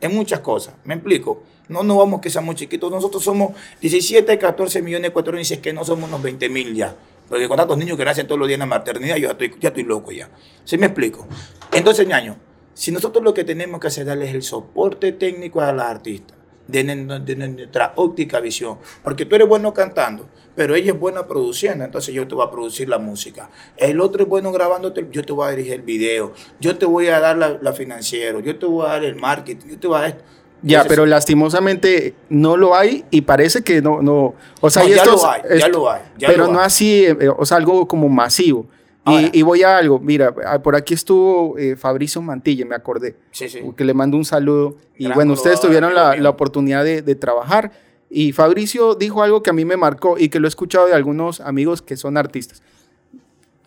[0.01, 0.73] en muchas cosas.
[0.83, 1.43] ¿Me explico?
[1.67, 2.91] No nos vamos que seamos chiquitos.
[2.91, 6.95] Nosotros somos 17, 14 millones de ecuatorianos que no somos unos 20 mil ya.
[7.27, 9.55] Porque con tantos niños que nacen todos los días en la maternidad, yo ya estoy,
[9.59, 10.29] ya estoy loco ya.
[10.63, 11.25] ¿Sí me explico?
[11.71, 12.37] Entonces, ñaño,
[12.75, 16.37] si nosotros lo que tenemos que hacer es darles el soporte técnico a las artistas,
[16.67, 21.27] de, de- de nuestra óptica visión, porque tú eres bueno cantando, pero ella es buena
[21.27, 23.49] produciendo, entonces yo te voy a producir la música.
[23.77, 27.07] El otro es bueno grabándote, yo te voy a dirigir el video, yo te voy
[27.07, 29.97] a dar la, la financiero, yo te voy a dar el marketing, yo te voy
[29.97, 30.23] a dar esto.
[30.61, 34.89] Ya, Entonces, pero lastimosamente no lo hay y parece que no, no, o sea, No,
[34.89, 36.65] y ya estos- lo hay, ya esto- lo hay, ya pero lo no hay.
[36.65, 38.65] así, eh, o sea, algo como masivo.
[39.07, 43.15] Y, y voy a algo, mira, ah, por aquí estuvo eh, Fabricio Mantilla, me acordé,
[43.29, 43.59] Sí, sí.
[43.77, 44.77] que le mando un saludo.
[44.97, 47.71] Y Gran bueno, ustedes tuvieron la, la oportunidad de, de trabajar.
[48.17, 50.93] Y Fabricio dijo algo que a mí me marcó y que lo he escuchado de
[50.93, 52.63] algunos amigos que son artistas.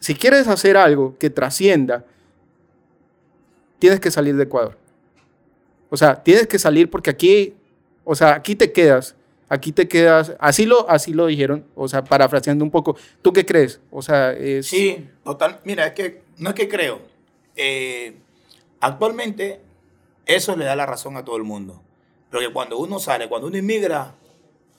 [0.00, 2.06] Si quieres hacer algo que trascienda,
[3.78, 4.78] tienes que salir de Ecuador.
[5.90, 7.56] O sea, tienes que salir porque aquí,
[8.04, 9.16] o sea, aquí te quedas,
[9.50, 12.96] aquí te quedas, así lo, así lo dijeron, o sea, parafraseando un poco.
[13.20, 13.82] ¿Tú qué crees?
[13.90, 14.66] O sea, es...
[14.66, 15.60] Sí, total.
[15.64, 17.02] Mira, es que no es que creo.
[17.54, 18.16] Eh,
[18.80, 19.60] actualmente
[20.24, 21.82] eso le da la razón a todo el mundo.
[22.30, 24.14] Porque cuando uno sale, cuando uno inmigra,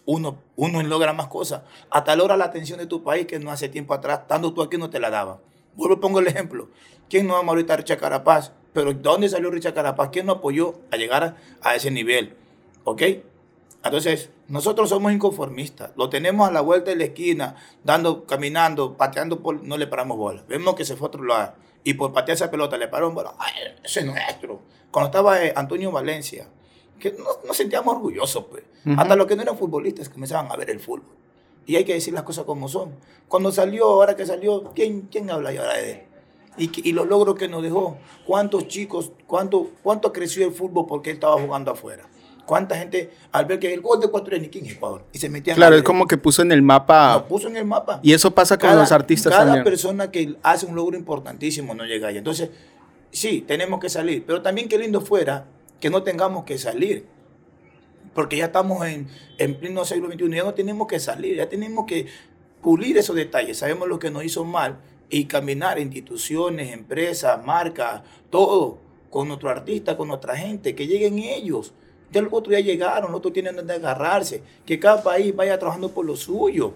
[0.09, 1.61] uno, uno logra más cosas.
[1.91, 4.75] Hasta logra la atención de tu país que no hace tiempo atrás, estando tú aquí
[4.75, 5.39] no te la daba.
[5.75, 6.69] Vuelvo pongo el ejemplo.
[7.07, 8.51] ¿Quién no ama ahorita a Richard Carapaz?
[8.73, 10.09] Pero ¿de dónde salió Richard Carapaz?
[10.09, 12.35] ¿Quién no apoyó a llegar a, a ese nivel?
[12.85, 13.03] ¿Ok?
[13.83, 15.91] Entonces, nosotros somos inconformistas.
[15.95, 20.17] Lo tenemos a la vuelta de la esquina, dando, caminando, pateando, por, no le paramos
[20.17, 20.43] bola.
[20.47, 21.53] Vemos que se fue a otro lado.
[21.83, 23.35] Y por patear esa pelota le paró bola.
[23.37, 24.61] Ay, ese es nuestro.
[24.89, 26.49] Cuando estaba eh, Antonio Valencia,
[26.99, 28.63] que no- nos sentíamos orgullosos, pues.
[28.97, 31.15] Hasta los que no eran futbolistas comenzaban a ver el fútbol.
[31.65, 32.91] Y hay que decir las cosas como son.
[33.27, 35.99] Cuando salió, ahora que salió, ¿quién, quién habla ahora de él?
[36.57, 37.97] y, y los logros que nos dejó.
[38.25, 42.05] ¿Cuántos chicos, cuánto, cuánto creció el fútbol porque él estaba jugando afuera?
[42.45, 45.03] ¿Cuánta gente al ver que el gol de Ecuatoriano quién es Ecuador?
[45.13, 47.25] Y se metían Claro, es como que puso en el mapa.
[47.29, 47.99] Puso en el mapa.
[48.03, 49.63] Y eso pasa con los artistas cada también.
[49.63, 52.17] persona que hace un logro importantísimo no llega ahí.
[52.17, 52.49] Entonces,
[53.12, 54.25] sí, tenemos que salir.
[54.25, 55.45] Pero también qué lindo fuera
[55.79, 57.05] que no tengamos que salir.
[58.13, 61.85] Porque ya estamos en, en pleno siglo XXI, ya no tenemos que salir, ya tenemos
[61.85, 62.07] que
[62.61, 63.57] pulir esos detalles.
[63.59, 69.95] Sabemos lo que nos hizo mal y caminar instituciones, empresas, marcas, todo, con nuestro artista,
[69.95, 71.73] con nuestra gente, que lleguen ellos.
[72.11, 75.91] Ya los otros ya llegaron, los otros tienen donde agarrarse, que cada país vaya trabajando
[75.91, 76.73] por lo suyo.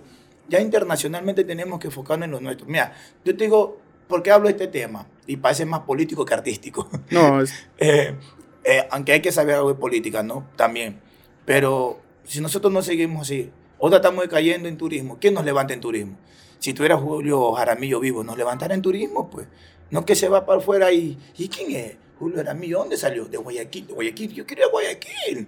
[0.47, 2.67] Ya internacionalmente tenemos que enfocarnos en lo nuestro.
[2.67, 2.93] Mira,
[3.25, 5.07] yo te digo, ¿por qué hablo de este tema?
[5.25, 6.87] Y parece más político que artístico.
[7.09, 8.15] No, es- Eh,
[8.63, 10.47] eh, aunque hay que saber algo de política, ¿no?
[10.55, 10.99] También.
[11.45, 15.17] Pero si nosotros no seguimos así, ahora estamos cayendo en turismo.
[15.19, 16.17] ¿Quién nos levanta en turismo?
[16.59, 19.29] Si tuviera Julio Jaramillo vivo, ¿nos levantará en turismo?
[19.29, 19.47] Pues
[19.91, 21.17] no que se va para afuera y...
[21.37, 21.97] ¿Y quién es?
[22.17, 23.25] Julio Jaramillo, ¿dónde salió?
[23.25, 24.33] De Guayaquil, de Guayaquil.
[24.33, 25.47] Yo quería Guayaquil.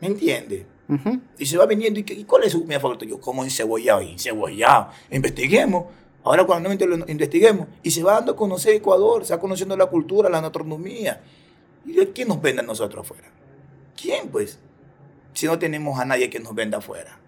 [0.00, 0.66] ¿Me entiende?
[0.88, 1.20] Ujú.
[1.38, 2.00] Y se va viniendo.
[2.00, 3.04] ¿Y, cuál es su comida favorita?
[3.04, 4.90] Yo como encebollado, encebollado.
[5.10, 5.86] Investiguemos.
[6.24, 7.68] Ahora cuando lo investiguemos.
[7.82, 11.22] Y se va dando a conocer Ecuador, se va conociendo la cultura, la gastronomía.
[11.86, 13.30] ¿Y de quién nos vende a nosotros afuera?
[14.00, 14.58] ¿Quién, pues?
[15.32, 17.18] Si no tenemos a nadie que nos venda afuera.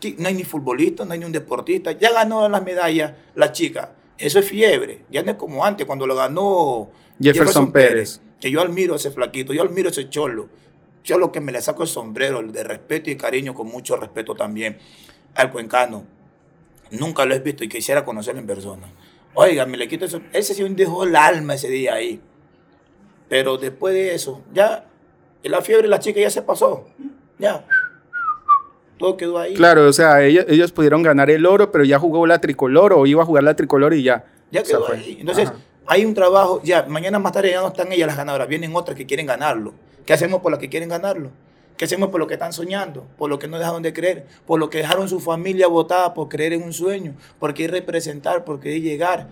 [0.00, 1.92] ¿Qui- No hay ni futbolista, no hay ni un deportista.
[1.92, 3.92] Ya ganó las medallas la chica.
[4.18, 5.04] Eso es fiebre.
[5.10, 6.90] Ya no es como antes, cuando lo ganó
[7.20, 8.20] Jefferson Pérez.
[8.40, 10.48] Que yo admiro a ese flaquito, yo admiro a ese cholo.
[11.04, 13.96] Yo lo que me le saco el sombrero, el de respeto y cariño, con mucho
[13.96, 14.78] respeto también
[15.34, 16.04] al cuencano.
[16.90, 18.92] Nunca lo he visto y quisiera conocerlo en persona.
[19.34, 20.20] Oiga, me le quito eso.
[20.32, 22.20] Ese sí dejó el alma ese día ahí.
[23.28, 24.84] Pero después de eso, ya
[25.42, 26.86] la fiebre de la chica ya se pasó.
[27.38, 27.64] Ya.
[28.98, 29.54] Todo quedó ahí.
[29.54, 33.06] Claro, o sea, ellos, ellos pudieron ganar el oro, pero ya jugó la tricolor o
[33.06, 34.24] iba a jugar la tricolor y ya.
[34.50, 35.18] Ya O sea, quedó ahí.
[35.20, 35.58] Entonces, Ajá.
[35.86, 38.96] hay un trabajo, ya, mañana más tarde ya no están ellas las ganadoras, vienen otras
[38.96, 39.74] que quieren ganarlo.
[40.06, 41.30] ¿Qué hacemos por las que quieren ganarlo?
[41.76, 43.06] ¿Qué hacemos por lo que están soñando?
[43.18, 46.28] Por lo que no dejaron de creer, por lo que dejaron su familia votada por
[46.28, 49.28] creer en un sueño, por querer representar, por querer llegar.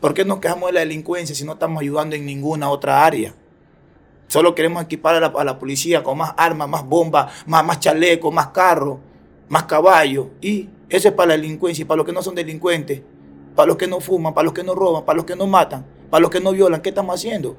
[0.00, 3.34] ¿Por qué nos quejamos de la delincuencia si no estamos ayudando en ninguna otra área?
[4.28, 7.80] Solo queremos equipar a la, a la policía con más armas, más bombas, más, más
[7.80, 8.98] chalecos, más carros,
[9.48, 10.26] más caballos.
[10.40, 13.02] Y eso es para la delincuencia y para los que no son delincuentes,
[13.54, 15.86] para los que no fuman, para los que no roban, para los que no matan,
[16.10, 16.82] para los que no violan.
[16.82, 17.56] ¿Qué estamos haciendo?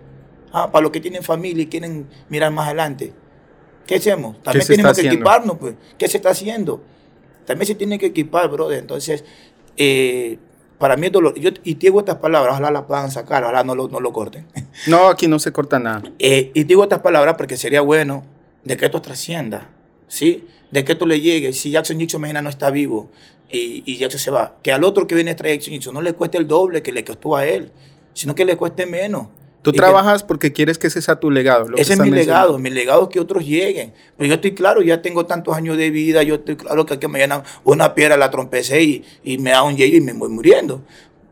[0.52, 3.13] Ah, para los que tienen familia y quieren mirar más adelante.
[3.86, 4.41] ¿Qué hacemos?
[4.43, 5.15] También tenemos que haciendo?
[5.15, 5.76] equiparnos, pues.
[5.97, 6.82] ¿Qué se está haciendo?
[7.45, 8.80] También se tiene que equipar, brother.
[8.80, 9.23] Entonces,
[9.78, 10.38] eh,
[10.78, 11.40] para mí es dolor.
[11.40, 14.13] Yo, y te digo estas palabras, ojalá las puedan sacar, ojalá no lo, no lo
[14.13, 14.46] corten.
[14.88, 16.04] No, aquí no se corta nada.
[16.20, 18.24] Eh, y digo estas palabras porque sería bueno
[18.63, 19.70] de que esto trascienda,
[20.08, 20.48] ¿sí?
[20.72, 21.54] De que esto le llegue.
[21.54, 23.10] Si Jackson Nixon mañana no está vivo
[23.50, 26.02] y, y Jackson se va, que al otro que viene a traer Jackson Nixon no
[26.02, 27.72] le cueste el doble que le costó a él,
[28.13, 29.28] sino que le cueste menos.
[29.62, 31.67] Tú Y que- trabajas porque quieres que ese sea tu legado.
[31.67, 33.93] lo ese es mi legado, mi legado es que otros lleguen.
[34.15, 37.08] Pero yo estoy claro, ya tengo tantos años de vida, yo estoy claro que aquí
[37.08, 40.82] mañana una piedra la trompecé y, y me da un hielo y me voy muriendo.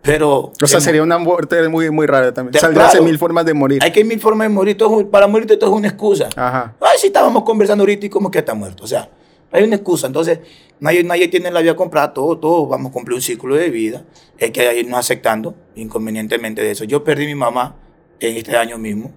[0.01, 2.59] Pero O sea, em, sería una muerte muy, muy rara también.
[2.59, 2.99] Saldrás claro.
[2.99, 3.79] en mil formas de morir.
[3.81, 6.29] hay que mil formas de morir, todo para morirte todo es una excusa.
[6.35, 6.75] Ajá.
[6.81, 8.83] Ay, si estábamos conversando ahorita y como que está muerto.
[8.83, 9.09] O sea,
[9.51, 10.05] hay una excusa.
[10.07, 10.39] Entonces,
[10.79, 12.67] nadie, nadie tiene la vida comprada, todo, todo.
[12.67, 14.03] Vamos a cumplir un ciclo de vida.
[14.39, 16.83] Hay que irnos aceptando inconvenientemente de eso.
[16.83, 17.75] Yo perdí a mi mamá
[18.19, 19.11] en este año mismo,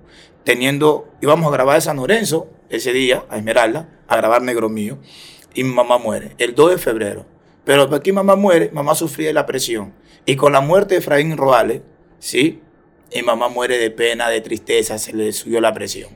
[0.44, 4.98] teniendo, íbamos a grabar a San Lorenzo ese día, a Esmeralda, a grabar Negro Mío,
[5.54, 7.26] y mi mamá muere el 2 de febrero.
[7.64, 9.92] Pero aquí mamá muere, mamá sufría de la presión.
[10.24, 11.82] Y con la muerte de Efraín Roales,
[12.18, 12.62] ¿sí?
[13.10, 16.10] Y mamá muere de pena, de tristeza, se le subió la presión.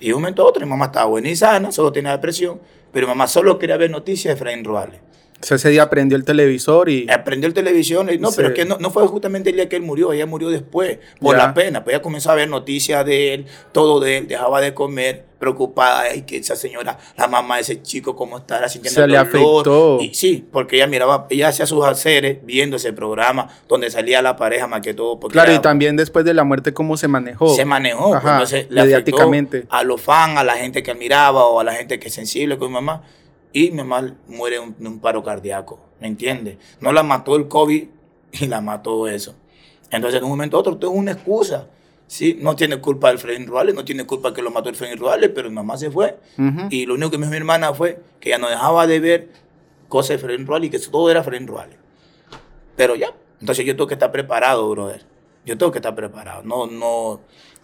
[0.00, 2.60] Y un momento a otro, mi mamá estaba buena y sana, solo tenía depresión,
[2.92, 5.00] pero mi mamá solo quería ver noticias de Efraín Roales.
[5.42, 7.06] O sea, ese día prendió el televisor y...
[7.10, 8.34] Aprendió el televisión, y no, Sí.
[8.36, 10.98] pero es que no, no fue justamente el día que él murió, ella murió después,
[11.20, 11.46] por Ya.
[11.48, 14.72] la pena, pues ella comenzó a ver noticias de él, todo de él, dejaba de
[14.72, 19.04] comer, preocupada, y que esa señora, la mamá de ese chico, cómo estará sintiendo Se
[19.04, 19.98] el le afectó.
[20.00, 24.36] Y sí, porque ella miraba, ella hacía sus haceres viendo ese programa donde salía la
[24.36, 25.18] pareja más que todo.
[25.18, 27.52] Porque Claro, y también después de la muerte, ¿cómo se manejó?
[27.56, 28.10] se manejó.
[28.10, 29.16] pues, Ajá, entonces le afectó
[29.70, 32.56] a los fans, a la gente que admiraba o a la gente que es sensible
[32.56, 33.02] con mi mamá.
[33.52, 36.56] Y mi mamá muere de un, paro cardíaco, ¿me entiendes?
[36.80, 37.84] No la mató el COVID
[38.32, 39.34] y la mató eso.
[39.90, 41.68] Entonces, de un momento a otro, esto es una excusa.
[42.06, 42.38] ¿sí?
[42.40, 45.30] No tiene culpa del Freddy Ruales, no tiene culpa que lo mató el Freddy Ruales,
[45.34, 46.18] pero mi mamá se fue.
[46.70, 49.28] Y lo único que me dijo mi hermana fue que ella no dejaba de ver
[49.88, 51.76] cosas de Freddy Ruales y que todo era Freddy Ruales.
[52.76, 55.04] Pero ya, entonces yo tengo que estar preparado, brother.
[55.44, 56.42] Yo tengo que estar preparado.
[56.42, 57.20] No, no,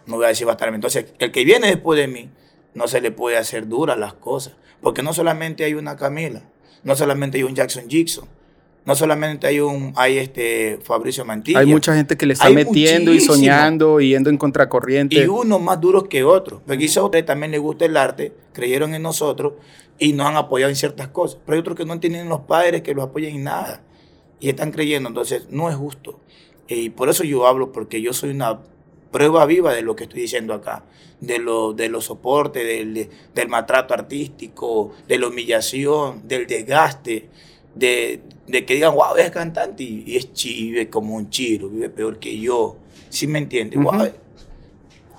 [0.06, 0.74] no voy a decir bastarme.
[0.74, 2.28] Entonces, el que viene después de mí,
[2.74, 4.54] no se le puede hacer duras las cosas.
[4.80, 6.42] Porque no solamente hay una Camila,
[6.84, 8.28] no solamente hay un Jackson Jackson,
[8.88, 11.58] no solamente hay un, hay este Fabricio Mantilla.
[11.58, 15.16] Hay mucha gente que le está Hay metiendo y soñando y yendo en contracorriente.
[15.16, 16.62] Y unos más duros que otros.
[16.64, 19.52] Porque quizá a ustedes también les gusta el arte, creyeron en nosotros
[19.98, 21.38] y nos han apoyado en ciertas cosas.
[21.44, 23.82] Pero hay otros que no tienen los padres que los apoyen en nada.
[24.40, 25.10] Y están creyendo.
[25.10, 26.18] Entonces, no es justo.
[26.66, 28.60] Y por eso yo hablo, porque yo soy una
[29.10, 30.84] prueba viva de lo que estoy diciendo acá.
[31.20, 37.28] De, lo, de los soportes, del, del maltrato artístico, de la humillación, del desgaste.
[37.74, 41.90] De, de que digan, wow, es cantante y, y es vive como un chiro, vive
[41.90, 42.76] peor que yo.
[43.10, 43.80] ¿Sí me entiendes?
[43.80, 44.10] Guau,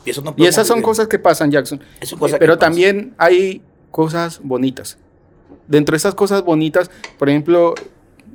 [0.05, 1.81] y, eso no Y esas son cosas que pasan, Jackson.
[1.99, 4.97] Eso es cosa que Pero también hay cosas bonitas.
[5.67, 7.75] Dentro de esas cosas bonitas, por ejemplo,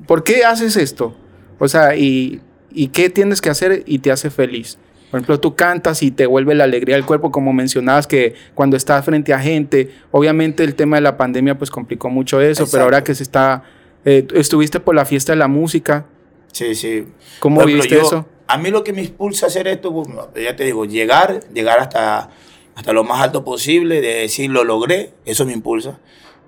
[0.06, 1.14] ¿por qué haces esto?
[1.58, 2.40] O sea, ¿y,
[2.70, 4.78] y qué tienes que hacer y te hace feliz?
[5.14, 8.77] Por ejemplo, tú cantas y te vuelve la alegría del cuerpo, como mencionabas que cuando
[8.77, 12.83] estás frente a gente, obviamente el tema de la pandemia pues complicó mucho eso, pero
[12.83, 13.62] ahora que se está,
[14.05, 16.05] eh, estuviste por la fiesta de la música,
[16.50, 17.07] Sí, sí.
[17.38, 18.27] ¿cómo ejemplo, viste yo- eso?
[18.48, 21.79] A mí lo que me impulsa a hacer esto, bueno, ya te digo, llegar, llegar
[21.79, 22.31] hasta,
[22.74, 26.00] hasta lo más alto posible, de decir lo logré, eso me impulsa.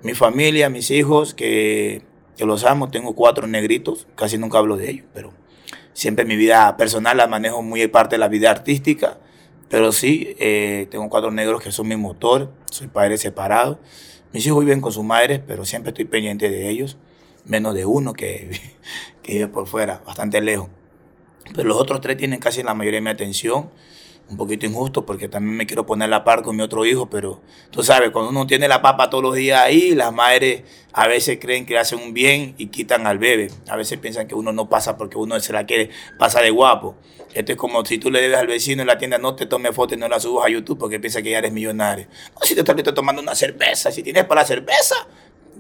[0.02, 2.02] Mi familia, mis hijos, que,
[2.36, 5.32] que los amo, tengo cuatro negritos, casi nunca hablo de ellos, pero
[5.96, 9.18] siempre mi vida personal la manejo muy parte de la vida artística,
[9.70, 13.80] pero sí, eh, tengo cuatro negros que son mi motor, soy padre separado.
[14.32, 16.98] Mis hijos viven con sus madres, pero siempre estoy pendiente de ellos,
[17.46, 18.60] menos de uno que,
[19.22, 20.68] que vive por fuera, bastante lejos.
[21.54, 23.70] Pero los otros tres tienen casi la mayoría de mi atención.
[24.28, 27.42] Un poquito injusto porque también me quiero poner la par con mi otro hijo, pero
[27.70, 31.38] tú sabes, cuando uno tiene la papa todos los días ahí, las madres a veces
[31.40, 33.52] creen que hacen un bien y quitan al bebé.
[33.68, 36.96] A veces piensan que uno no pasa porque uno se la quiere pasar de guapo.
[37.34, 39.74] Esto es como si tú le debes al vecino en la tienda, no te tomes
[39.74, 42.06] foto y no la subas a YouTube porque piensa que ya eres millonario.
[42.34, 44.94] No, si te estás tomando una cerveza, si tienes para la cerveza,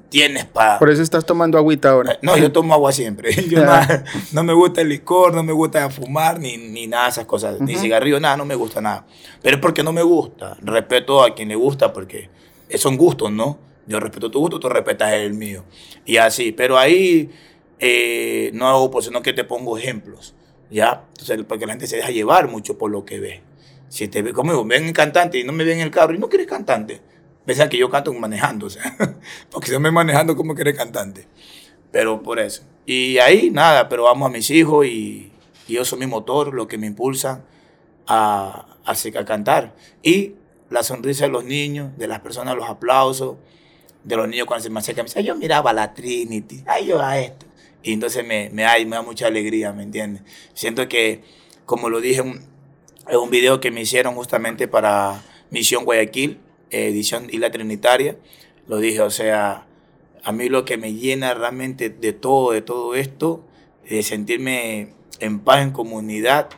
[0.08, 0.78] tienes para...
[0.78, 2.18] Por eso estás tomando agüita ahora.
[2.22, 3.32] No, yo tomo agua siempre.
[3.48, 4.04] Yo Ah.
[4.32, 7.60] no, me gusta el licor, no me gusta fumar, ni, ni nada de esas cosas.
[7.60, 9.06] Ni cigarrillo, nada, no me gusta nada.
[9.42, 10.56] Pero es porque no me gusta.
[10.62, 12.30] Respeto a quien le gusta porque
[12.76, 13.58] son gustos, ¿no?
[13.86, 15.64] Yo respeto tu gusto, tú respetas el mío.
[16.04, 16.52] Y así.
[16.52, 17.30] Pero ahí
[17.78, 20.34] eh, no hago por sino que te pongo ejemplos.
[20.70, 21.04] ¿Ya?
[21.10, 23.42] Entonces, porque la gente se deja llevar mucho por lo que ve.
[23.88, 26.18] Si te ve, como digo, ven cantante y no me ven en el carro y
[26.18, 27.00] no quieres cantante.
[27.46, 28.96] Piensan que yo canto manejando, o sea,
[29.50, 31.26] porque si me manejando, ¿cómo quieres cantante?
[31.92, 32.62] Pero por eso.
[32.84, 35.32] Y ahí nada, pero amo a mis hijos y,
[35.68, 37.44] y ellos son mi motor, lo que me impulsa
[38.06, 39.74] a, a, a cantar.
[40.02, 40.34] Y
[40.70, 43.36] la sonrisa de los niños, de las personas, los aplausos,
[44.02, 46.86] de los niños cuando se me acercan, me dicen, "Ay, yo miraba la Trinity, ay,
[46.86, 47.46] yo a esto.
[47.82, 50.22] Y entonces me, me, da, me da mucha alegría, ¿me entiendes?
[50.54, 51.22] Siento que,
[51.64, 52.44] como lo dije en,
[53.08, 58.16] en un video que me hicieron justamente para Misión Guayaquil, edición Isla Trinitaria,
[58.66, 59.66] lo dije, o sea,
[60.24, 63.44] a mí lo que me llena realmente de todo, de todo esto,
[63.88, 66.48] de sentirme en paz, en comunidad,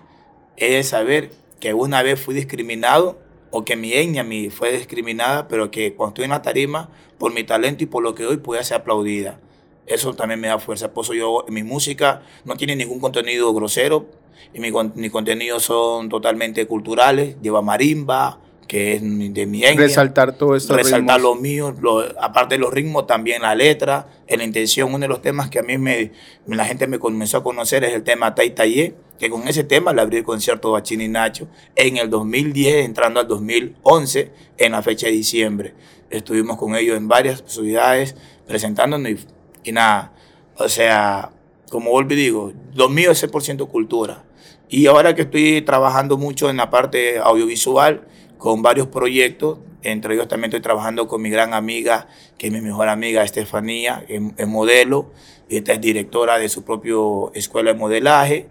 [0.57, 3.18] es saber que una vez fui discriminado
[3.51, 7.33] o que mi etnia mi fue discriminada, pero que cuando estoy en la tarima, por
[7.33, 9.40] mi talento y por lo que doy, pueda ser aplaudida.
[9.87, 10.92] Eso también me da fuerza.
[10.92, 14.07] Por eso yo, mi música no tiene ningún contenido grosero,
[14.55, 19.73] y mi, con- mis contenidos son totalmente culturales, lleva marimba, que es de mi etnia
[19.75, 20.77] Resaltar todo esto.
[20.77, 24.89] resaltar lo mío, lo- aparte de los ritmos, también la letra, la intención.
[24.91, 26.13] Uno de los temas que a mí me,
[26.47, 29.93] la gente me comenzó a conocer es el tema Tai Taye, que con ese tema
[29.95, 34.83] le abrí el concierto a Chini Nacho en el 2010, entrando al 2011, en la
[34.83, 35.75] fecha de diciembre.
[36.11, 38.15] Estuvimos con ellos en varias ciudades
[38.47, 39.19] presentándonos y,
[39.65, 40.13] y nada.
[40.57, 41.31] O sea,
[41.71, 44.25] como vuelvo y digo, lo mío es 100% cultura.
[44.69, 48.07] Y ahora que estoy trabajando mucho en la parte audiovisual,
[48.38, 52.61] con varios proyectos, entre ellos también estoy trabajando con mi gran amiga, que es mi
[52.61, 55.11] mejor amiga, Estefanía, es, es modelo,
[55.48, 58.48] esta es directora de su propio escuela de modelaje,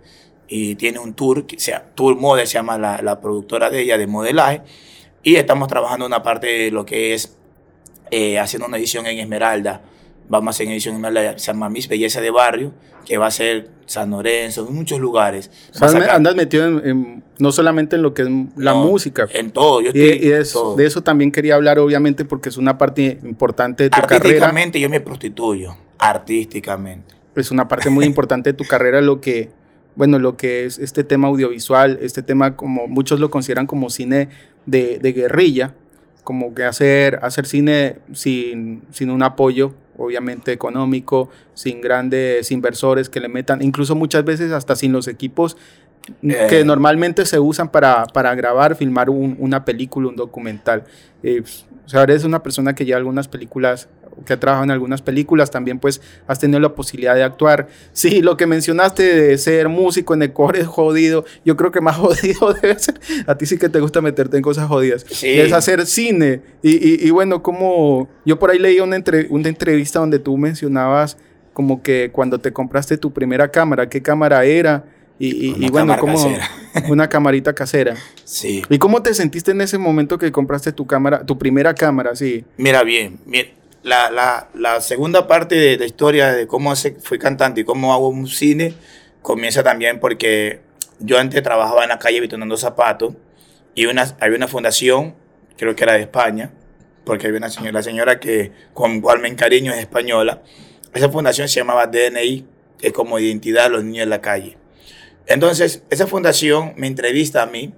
[0.47, 3.97] y tiene un tour, que sea Tour Model, se llama la, la productora de ella
[3.97, 4.61] de modelaje,
[5.23, 7.35] y estamos trabajando una parte de lo que es
[8.11, 9.81] eh, haciendo una edición en Esmeralda,
[10.29, 12.73] vamos a hacer una edición en Esmeralda, se llama Belleza de Barrio,
[13.05, 15.49] que va a ser San Lorenzo, en muchos lugares.
[15.73, 19.27] O sea, andas metido en, en- no solamente en lo que es la No, música.
[19.33, 20.75] En todo, yo estoy y de, en eso, todo.
[20.75, 24.15] de eso también quería hablar, obviamente, porque es una parte importante de tu carrera.
[24.17, 27.15] Artísticamente yo me prostituyo, artísticamente.
[27.35, 29.49] Es una parte muy importante de tu carrera, lo que,
[29.95, 34.29] bueno, lo que es este tema audiovisual, este tema como muchos lo consideran como cine
[34.65, 35.73] de, de guerrilla,
[36.23, 43.19] como que hacer, hacer cine sin, sin un apoyo, obviamente económico, sin grandes inversores que
[43.19, 45.57] le metan, incluso muchas veces hasta sin los equipos
[46.47, 50.85] que normalmente se usan para, para grabar, filmar un- una película, un documental.
[51.21, 51.41] Eh,
[51.85, 53.89] o sea, eres una persona que lleva algunas películas,
[54.25, 57.67] que ha trabajado en algunas películas, también pues has tenido la posibilidad de actuar.
[57.93, 61.25] Sí, lo que mencionaste de ser músico en Ecuador es jodido.
[61.45, 62.99] Yo creo que más jodido debe ser.
[63.27, 65.05] A ti sí que te gusta meterte en cosas jodidas.
[65.09, 65.27] Sí.
[65.39, 66.41] Es hacer cine.
[66.61, 70.37] Y, y- y bueno, como yo por ahí leí una, entre- una entrevista donde tú
[70.37, 71.17] mencionabas
[71.53, 74.83] como que cuando te compraste tu primera cámara, qué cámara era.
[75.19, 76.37] Y, y- Una y bueno, como
[76.89, 77.95] una camarita casera.
[78.23, 78.61] Sí.
[78.69, 82.15] ¿Y cómo te sentiste en ese momento que compraste tu cámara, tu primera cámara?
[82.15, 82.45] Sí.
[82.57, 83.49] Mira bien, mira,
[83.87, 87.93] la, la, la segunda parte de la historia de cómo se, fui cantante y cómo
[87.93, 88.73] hago un cine
[89.21, 90.61] comienza también porque
[90.99, 93.13] yo antes trabajaba en la calle vitonando zapatos
[93.75, 95.15] y una, había una fundación,
[95.57, 96.51] creo que era de España,
[97.05, 100.41] porque había una señora, la señora que con cual me encariño es española.
[100.93, 102.45] Esa fundación se llamaba DNI,
[102.79, 104.57] que es como identidad de los niños en la calle.
[105.25, 107.73] Entonces, esa fundación me entrevista a mí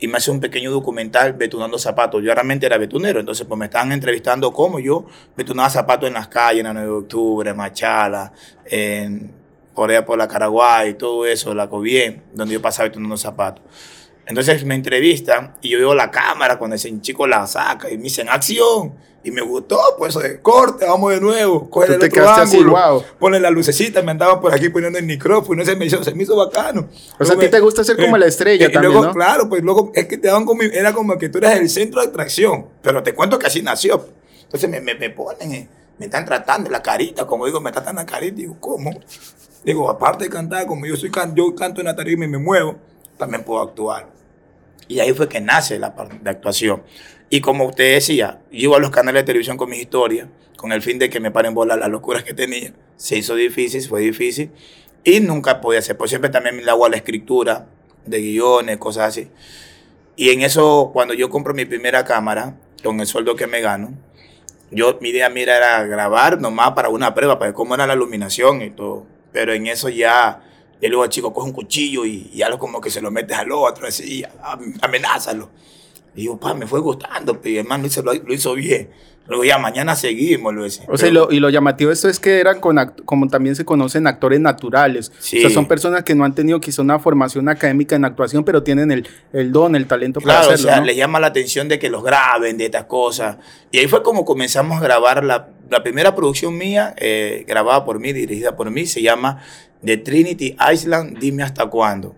[0.00, 2.22] y me hace un pequeño documental betunando zapatos.
[2.22, 6.28] Yo realmente era betunero, entonces pues me estaban entrevistando cómo yo betunaba zapatos en las
[6.28, 8.32] calles, en la 9 de octubre, en Machala,
[8.64, 9.32] en,
[9.74, 13.62] por allá por la Caraguay, todo eso, la Cobien, donde yo pasaba betunando zapatos.
[14.26, 18.04] Entonces me entrevistan y yo veo la cámara cuando ese chico la saca y me
[18.04, 18.94] dicen acción.
[19.22, 22.56] Y me gustó, pues de corte, vamos de nuevo, coge Tú el otro quedaste así,
[22.56, 23.04] ángulo, guau.
[23.18, 26.22] ponle la lucecita, me andaban por aquí poniendo el micrófono, ese me hizo, se me
[26.22, 26.88] hizo bacano.
[27.18, 29.12] O sea, a ti te gusta ser como la estrella y también, luego, ¿no?
[29.12, 32.00] Claro, pues luego es que te daban como, era como que tú eras el centro
[32.00, 34.06] de atracción, pero te cuento que así nació.
[34.44, 35.68] Entonces me, me, me ponen, eh,
[35.98, 38.90] me están tratando la carita, como digo, me tratan la carita, digo, ¿cómo?
[39.62, 42.38] Digo, aparte de cantar, como yo soy can- yo canto en la tarima y me
[42.38, 42.76] muevo,
[43.18, 44.08] también puedo actuar.
[44.88, 46.82] Y ahí fue que nace la parte de actuación.
[47.30, 50.72] Y como usted decía, yo iba a los canales de televisión con mis historias, con
[50.72, 52.74] el fin de que me paren bola las locuras que tenía.
[52.96, 54.50] Se hizo difícil, fue difícil.
[55.04, 55.96] Y nunca podía hacer.
[55.96, 57.66] Pues siempre también me hago a la escritura
[58.04, 59.28] de guiones, cosas así.
[60.16, 63.94] Y en eso, cuando yo compro mi primera cámara, con el sueldo que me gano,
[64.72, 67.94] yo, mi idea mira era grabar nomás para una prueba, para ver cómo era la
[67.94, 69.06] iluminación y todo.
[69.32, 70.42] Pero en eso ya,
[70.80, 73.52] y luego chico coge un cuchillo y, y algo como que se lo metes al
[73.52, 75.48] otro, así, am- amenázalo.
[76.14, 78.90] Y yo, pa, me fue gustando, pero hermano hizo, lo, lo hizo bien.
[79.28, 80.86] Luego ya mañana seguimos, lo decía.
[80.88, 83.54] O sea, y lo, y lo llamativo de esto es que eran con como también
[83.54, 85.12] se conocen actores naturales.
[85.20, 85.38] Sí.
[85.38, 88.64] O sea, son personas que no han tenido quizá una formación académica en actuación, pero
[88.64, 90.68] tienen el, el don, el talento para Claro, hacerlo.
[90.70, 90.86] o sea, ¿no?
[90.86, 93.36] les llama la atención de que los graben, de estas cosas.
[93.70, 98.00] Y ahí fue como comenzamos a grabar la, la primera producción mía, eh, grabada por
[98.00, 99.44] mí, dirigida por mí, se llama
[99.84, 102.16] The Trinity Island, Dime hasta cuándo.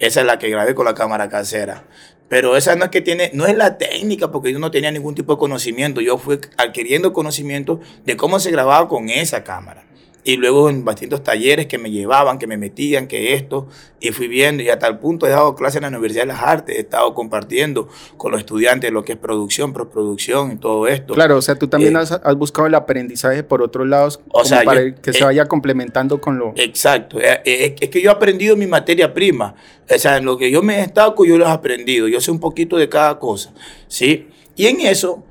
[0.00, 1.84] Esa es la que grabé con la cámara casera.
[2.32, 5.14] Pero esa no es que tiene, no es la técnica, porque yo no tenía ningún
[5.14, 6.00] tipo de conocimiento.
[6.00, 9.84] Yo fui adquiriendo conocimiento de cómo se grababa con esa cámara.
[10.24, 13.66] Y luego en distintos talleres que me llevaban, que me metían, que esto,
[13.98, 16.40] y fui viendo, y a tal punto he dado clases en la Universidad de las
[16.42, 21.14] Artes, he estado compartiendo con los estudiantes lo que es producción, postproducción y todo esto.
[21.14, 24.32] Claro, o sea, tú también Eh, has, has buscado el aprendizaje por otros lados O
[24.34, 26.52] como sea, para yo- que se eh, vaya complementando con lo...
[26.54, 27.18] Exacto.
[27.20, 29.56] Eh, Es que yo he aprendido mi materia prima.
[29.92, 32.06] O sea, en lo que yo me destaco, yo lo he aprendido.
[32.06, 33.52] Yo sé un poquito de cada cosa.
[33.88, 34.28] ¿Sí?
[34.54, 35.24] Y en eso,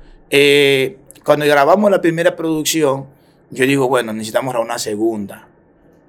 [1.24, 3.06] cuando grabamos la primera producción,
[3.52, 5.46] yo digo, bueno, necesitamos una segunda.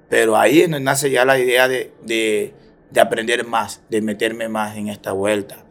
[0.08, 2.54] Pero ahí es donde nace ya la idea de, de,
[2.90, 5.64] de aprender más, de meterme más en esta vuelta.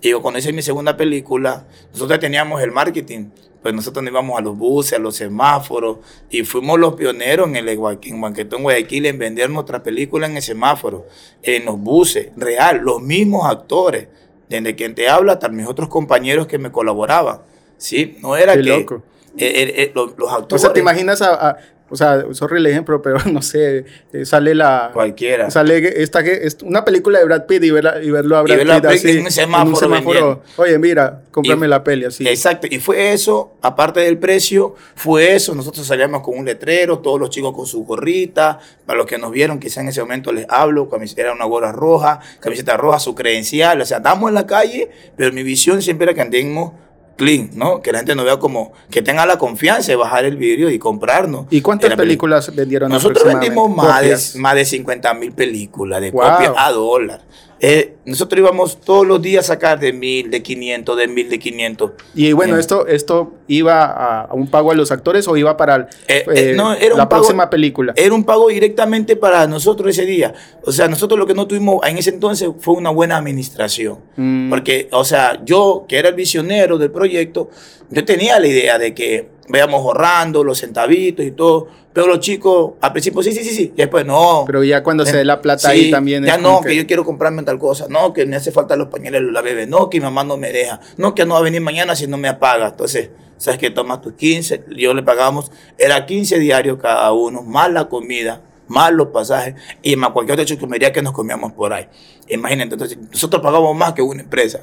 [0.00, 3.26] Digo, cuando hice mi segunda película, nosotros teníamos el marketing.
[3.60, 5.98] Pues nosotros nos íbamos a los buses, a los semáforos,
[6.30, 10.42] y fuimos los pioneros en el en Banquetón Guayaquil en vender nuestra película en el
[10.42, 11.06] semáforo,
[11.42, 14.08] en los buses, real, los mismos actores,
[14.48, 17.42] desde quien te habla hasta mis otros compañeros que me colaboraban.
[17.76, 18.16] ¿Sí?
[18.22, 19.02] No era Qué que loco.
[19.38, 20.62] Eh, eh, eh, los, los O actores.
[20.62, 21.48] sea, ¿te imaginas a...
[21.50, 21.56] a-
[21.92, 24.90] o sea, sorry el ejemplo, pero no sé, eh, sale la...
[24.92, 25.50] Cualquiera.
[25.50, 26.22] Sale esta,
[26.62, 29.30] una película de Brad Pitt y, verla- y verlo a Brad Pitt así, en un
[29.32, 30.40] semáforo vendiendo.
[30.56, 32.28] Oye, mira, cómprame Y- la peli así.
[32.28, 37.18] Exacto, y fue eso, aparte del precio, fue eso, nosotros salíamos con un letrero, todos
[37.18, 40.46] los chicos con su gorrita, para los que nos vieron, quizá en ese momento les
[40.48, 44.46] hablo, camiseta era una gorra roja, camiseta roja, su credencial, o sea, estamos en la
[44.46, 46.72] calle, pero mi visión siempre era que andemos
[47.20, 47.82] clean, ¿no?
[47.82, 50.78] Que la gente nos vea como, que tenga la confianza de bajar el vidrio y
[50.78, 51.44] comprarnos.
[51.50, 56.22] ¿Y cuántas películas vendieron Nosotros vendimos más de, más de 50 mil películas de Wow.
[56.22, 57.20] copia a dólar.
[57.62, 61.38] Eh, nosotros íbamos todos los días a sacar de mil, de 500, de mil, de
[61.38, 61.90] 500.
[62.14, 65.74] Y bueno, esto, esto iba a, a un pago a los actores o iba para
[65.76, 67.92] el- Eh, eh, no, era un la pago- próxima película.
[67.96, 70.32] Era un pago directamente para nosotros ese día.
[70.64, 73.98] O sea, nosotros lo que no tuvimos en ese entonces fue una buena administración.
[74.16, 74.48] Mm.
[74.48, 77.50] Porque, o sea, yo, que era el visionero del proyecto,
[77.90, 81.68] yo tenía la idea de que veamos ahorrando los centavitos y todo.
[81.92, 83.72] Pero los chicos, al principio, sí, sí, sí, sí.
[83.74, 84.44] Y después, no.
[84.46, 86.24] Pero ya cuando se dé la plata Sí, ahí también.
[86.24, 86.76] Ya es no, que...
[86.76, 87.86] yo quiero comprarme tal cosa.
[87.88, 89.66] No, que me hace falta los pañales de la bebé.
[89.66, 90.80] No, que mi mamá no me deja.
[90.96, 92.68] No, que no va a venir mañana si no me apaga.
[92.68, 93.70] Entonces, ¿sabes qué?
[93.70, 94.66] Tomas tus 15.
[94.76, 99.96] Yo le pagamos, era 15 diarios cada uno, más la comida, más los pasajes y
[99.96, 101.88] más cualquier otra chuchumería que nos comíamos por ahí.
[102.28, 104.60] Imagínate, entonces, nosotros pagamos más que una empresa.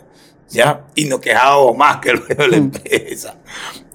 [0.50, 0.86] ¿Ya?
[0.96, 3.36] Y nos quejábamos más que de la empresa.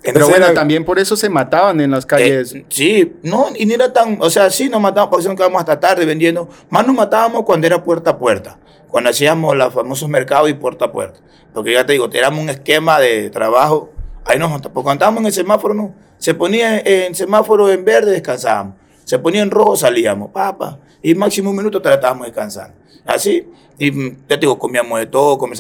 [0.02, 2.54] Pero bueno, era- también por eso se mataban en las calles.
[2.54, 5.60] eh, sí, no, y no era tan, o sea, sí nos matábamos porque nos quedábamos
[5.60, 10.08] hasta tarde vendiendo, más nos matábamos cuando era puerta a puerta, cuando hacíamos los famosos
[10.08, 11.20] mercados y puerta a puerta.
[11.54, 13.90] Porque ya te digo, teníamos un esquema de trabajo,
[14.24, 17.84] ahí nos matábamos, porque cuando estábamos en el semáforo, no, se ponía en semáforo en
[17.84, 18.74] verde, descansábamos,
[19.04, 22.74] se ponía en rojo, salíamos, papá, y máximo un minuto tratábamos descansando.
[23.04, 23.48] Así,
[23.84, 25.50] y mm, ya te digo, comíamos de todo, con-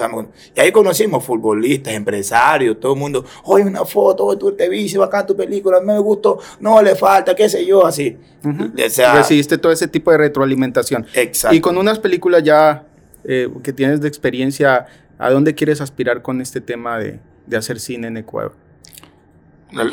[0.54, 3.24] Y ahí conocimos futbolistas, empresarios, todo el mundo.
[3.44, 6.94] Oye, una foto, oye, tú te vi, se bacán tu película, me gustó, no le
[6.94, 8.16] falta, qué sé yo, así.
[8.44, 8.72] Ujú.
[8.86, 11.04] O sea, Recibiste todo ese tipo de retroalimentación.
[11.14, 11.56] exacto.
[11.56, 12.86] Y con unas películas ya
[13.24, 14.86] eh, que tienes de experiencia,
[15.18, 18.54] ¿a dónde quieres aspirar con este tema de, de hacer cine en Ecuador?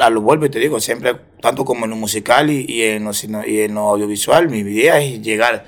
[0.01, 3.05] a lo vuelvo y te digo, siempre, tanto como en lo musical y, y en,
[3.05, 3.11] lo,
[3.47, 5.65] y en lo audiovisual, mi idea es llegar,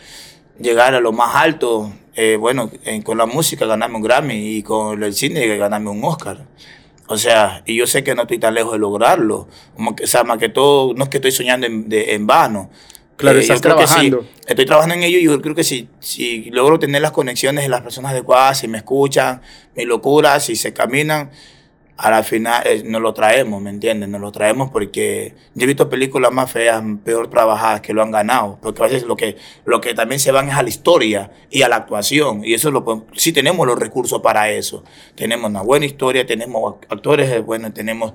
[0.62, 1.92] llegar a lo más alto.
[2.14, 6.04] eh, bueno, en- con la música ganarme un Grammy y con el cine ganarme un
[6.04, 6.46] Oscar.
[7.08, 9.48] O sea, y yo sé que no estoy tan lejos de lograrlo.
[9.76, 12.28] Como que, o sea, más que todo, no es que estoy soñando en, de- en
[12.28, 12.70] vano.
[13.16, 14.26] Claro, Eh, yo estás creo que sí, trabajando.
[14.46, 17.70] estoy trabajando en ello y yo creo que si, si logro tener las conexiones de
[17.70, 19.42] las personas adecuadas, si me escuchan,
[19.76, 21.32] mis locuras, si se caminan,
[22.02, 24.10] a la final eh, nos lo traemos, ¿me entiendes?
[24.10, 28.10] Nos lo traemos porque yo he visto películas más feas, peor trabajadas que lo han
[28.10, 31.30] ganado, porque a veces lo que, lo que también se van es a la historia
[31.52, 34.84] y a la actuación, y eso lo sí tenemos los recursos para eso.
[35.14, 38.14] Tenemos una buena historia, tenemos actores, eh, bueno, tenemos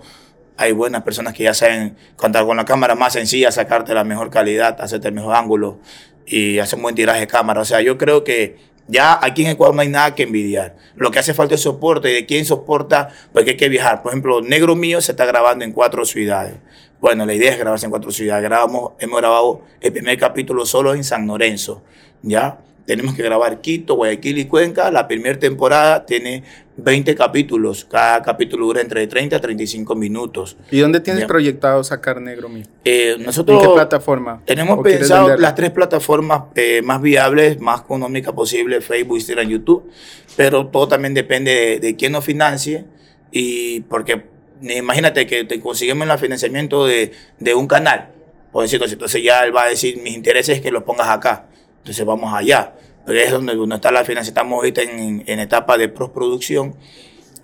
[0.58, 4.30] hay buenas personas que ya saben contar con la cámara más sencilla, sacarte la mejor
[4.30, 5.78] calidad, hacerte el mejor ángulo
[6.26, 7.60] y hacer un buen tiraje de cámara.
[7.60, 8.56] O sea, yo creo que
[8.88, 10.76] ya aquí en Ecuador no hay nada que envidiar.
[10.94, 12.10] Lo que hace falta es soporte.
[12.10, 13.08] ¿Y de quién soporta?
[13.32, 14.02] Porque hay que viajar.
[14.02, 16.54] Por ejemplo, Negro Mío se está grabando en cuatro ciudades.
[17.00, 18.44] Bueno, la idea es grabarse en cuatro ciudades.
[18.44, 21.82] Grabamos, hemos grabado el primer capítulo solo en San Lorenzo.
[22.22, 22.58] ¿Ya?
[22.86, 24.90] Tenemos que grabar Quito, Guayaquil y Cuenca.
[24.90, 26.44] La primera temporada tiene
[26.76, 27.84] 20 capítulos.
[27.84, 30.56] Cada capítulo dura entre 30 a 35 minutos.
[30.70, 32.64] ¿Y dónde tienes proyectado sacar Negro Mío?
[32.84, 34.40] Eh, ¿En nosotros qué plataforma?
[34.44, 39.48] tenemos ¿O quieres pensado las tres plataformas eh, más viables, más económicas posible, Facebook, Instagram,
[39.48, 39.90] YouTube,
[40.36, 42.84] pero todo también depende de, de quién nos financie
[43.30, 44.24] y porque
[44.60, 48.08] imagínate que te conseguimos el financiamiento de, de un canal,
[48.52, 51.08] por decirlo así, entonces ya él va a decir, mis intereses es que los pongas
[51.08, 51.46] acá,
[51.86, 52.74] entonces vamos allá,
[53.04, 56.74] porque es donde, donde está la financiación, estamos ahorita en, en etapa de postproducción.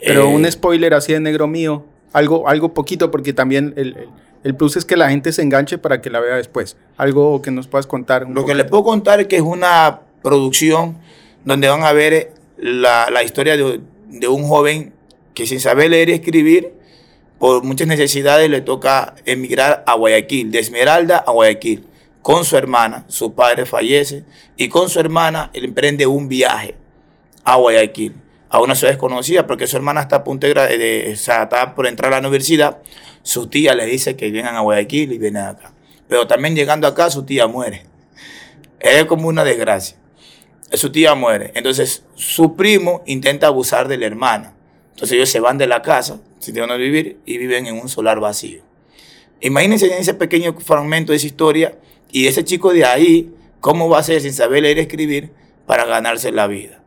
[0.04, 4.08] Pero Eh, un spoiler así de Negro Mío, algo, algo poquito, porque también el, el-
[4.42, 6.76] el plus es que la gente se enganche para que la vea después.
[6.96, 8.24] Algo que nos puedas contar.
[8.24, 8.56] un Lo que poquito.
[8.58, 10.98] les puedo contar es que es una producción
[11.44, 13.78] donde van a ver la, la historia de,
[14.08, 14.92] de un joven
[15.34, 16.72] que sin saber leer y escribir,
[17.38, 21.84] por muchas necesidades le toca emigrar a Guayaquil, de Esmeralda a Guayaquil,
[22.22, 24.24] con su hermana, su padre fallece,
[24.56, 26.76] y con su hermana emprende un viaje
[27.44, 28.14] a Guayaquil,
[28.48, 31.74] a una ciudad desconocida, porque su hermana está a punto de, de- o sea, está
[31.74, 32.78] por entrar a la universidad,
[33.22, 35.72] su tía le dice que vengan a Guayaquil y vienen acá.
[36.08, 37.86] Pero también llegando acá, su tía muere.
[38.78, 39.96] Es como una desgracia.
[40.72, 41.52] Su tía muere.
[41.54, 44.54] Entonces, su primo intenta abusar de la hermana.
[44.90, 48.20] Entonces, ellos se van de la casa, si tienen vivir, y viven en un solar
[48.20, 48.62] vacío.
[49.40, 51.78] Imagínense en ese pequeño fragmento de esa historia,
[52.12, 55.32] y ese chico de ahí, cómo va a ser sin saber leer y escribir
[55.66, 56.82] para ganarse la vida.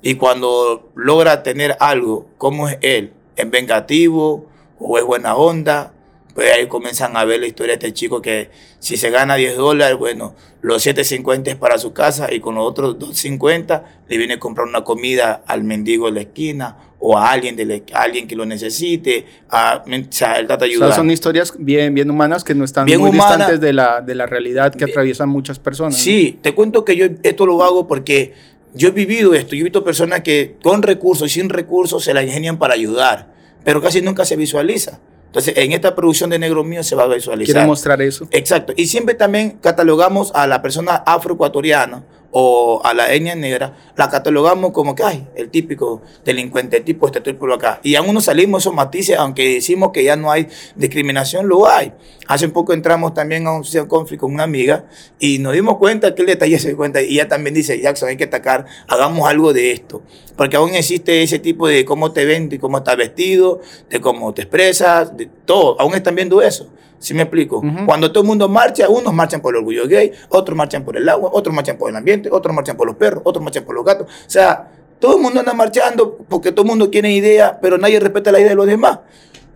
[0.00, 3.12] Y cuando logra tener algo, ¿cómo es él?
[3.36, 4.46] ¿Es vengativo
[4.78, 5.92] o es buena onda?
[6.34, 9.56] Pues ahí comienzan a ver la historia de este chico que si se gana 10
[9.56, 14.34] dólares, bueno, los 7.50 es para su casa y con los otros 2.50 le viene
[14.34, 18.02] a comprar una comida al mendigo de la esquina o a alguien, de la- a
[18.02, 19.24] alguien que lo necesite.
[19.48, 20.94] A, o sea, él trata de O sea, ayudar.
[20.96, 23.36] son historias bien, bien humanas que no están Bien muy humana.
[23.36, 25.94] distantes de la, de la realidad que atraviesan muchas personas.
[25.94, 25.98] ¿no?
[25.98, 28.34] Sí, te cuento que yo esto lo hago porque
[28.74, 29.54] yo he vivido esto.
[29.56, 33.32] Yo he visto personas que con recursos y sin recursos se la ingenian para ayudar,
[33.64, 35.00] pero casi nunca se visualiza.
[35.30, 37.54] Entonces, en esta producción de Negro Mío se va a visualizar.
[37.54, 38.26] Quiere mostrar eso.
[38.32, 38.72] Exacto.
[38.76, 42.02] Y siempre también catalogamos a la persona afroecuatoriana
[42.32, 47.20] o a la etnia negra, la catalogamos como que, ay, el típico delincuente, tipo este
[47.20, 47.80] tipo acá.
[47.82, 51.92] Y aún no salimos esos matices, aunque decimos que ya no hay discriminación, lo hay.
[52.28, 54.84] Hace un poco entramos también a un conflicto con una amiga
[55.18, 58.16] y nos dimos cuenta que el detalle se cuenta y ella también dice, Jackson, hay
[58.16, 60.02] que atacar, hagamos algo de esto.
[60.36, 64.32] Porque aún existe ese tipo de cómo te ven, de cómo estás vestido, de cómo
[64.32, 65.80] te expresas, de todo.
[65.80, 66.70] Aún están viendo eso.
[67.00, 67.62] ¿Sí me explico?
[67.86, 71.08] Cuando todo el mundo marcha, unos marchan por el orgullo gay, otros marchan por el
[71.08, 73.84] agua, otros marchan por el ambiente, otros marchan por los perros, otros marchan por los
[73.86, 74.06] gatos.
[74.06, 77.98] O sea, todo el mundo anda marchando porque todo el mundo tiene idea, pero nadie
[77.98, 78.98] respeta la idea de los demás.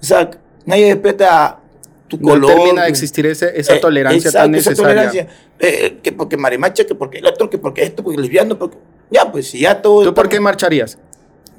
[0.01, 0.31] O sea,
[0.65, 1.61] nadie respeta
[2.09, 2.41] tu color.
[2.41, 4.73] No termina de existir esa eh, tolerancia tan necesaria.
[4.73, 5.29] Esa tolerancia.
[5.59, 8.79] Eh, que porque marimacha, que porque el otro, que porque esto, porque lesbiano, porque...
[9.11, 10.03] Ya, pues si ya todo...
[10.03, 10.97] ¿Tú por qué marcharías?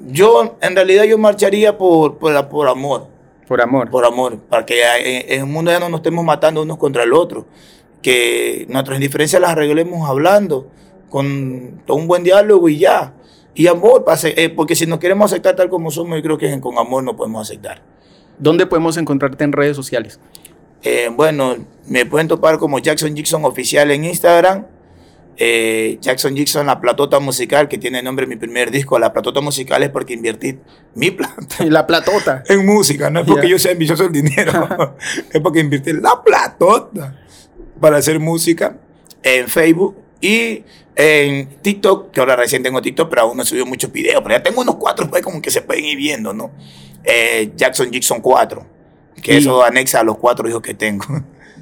[0.00, 3.06] Yo, en realidad, yo marcharía por, por, por amor.
[3.46, 3.90] Por amor.
[3.90, 7.12] Por amor, para que en, el mundo ya no nos estemos matando unos contra el
[7.12, 7.46] otro.
[8.02, 10.70] Que nuestras diferencias las arreglemos hablando,
[11.08, 13.14] con un buen diálogo y ya.
[13.54, 16.76] Y amor, eh, porque si nos queremos aceptar tal como somos, yo creo que con
[16.78, 17.82] amor no podemos aceptar.
[18.38, 20.20] ¿Dónde podemos encontrarte en redes sociales?
[20.82, 24.66] Eh, bueno, me pueden topar como Jackson Jackson Oficial en Instagram
[25.38, 28.98] eh, Jackson Jackson, la platota musical, que tiene nombre mi primer disco.
[28.98, 30.58] La platota musical es porque invertí
[30.94, 31.64] mi plata.
[31.66, 32.42] La platota.
[32.48, 34.96] En música, no es porque yo sea ambicioso el dinero.
[35.32, 37.20] es porque invertí la platota
[37.80, 38.78] para hacer música
[39.22, 40.64] en Facebook y
[40.94, 44.22] en TikTok, que ahora recién tengo TikTok, pero aún no he subido muchos videos.
[44.22, 46.50] Pero ya tengo unos cuatro, pues como que se pueden ir viendo, ¿no?
[47.04, 48.66] Eh, Jackson Jackson 4,
[49.22, 51.04] que eso anexa a los cuatro hijos que tengo.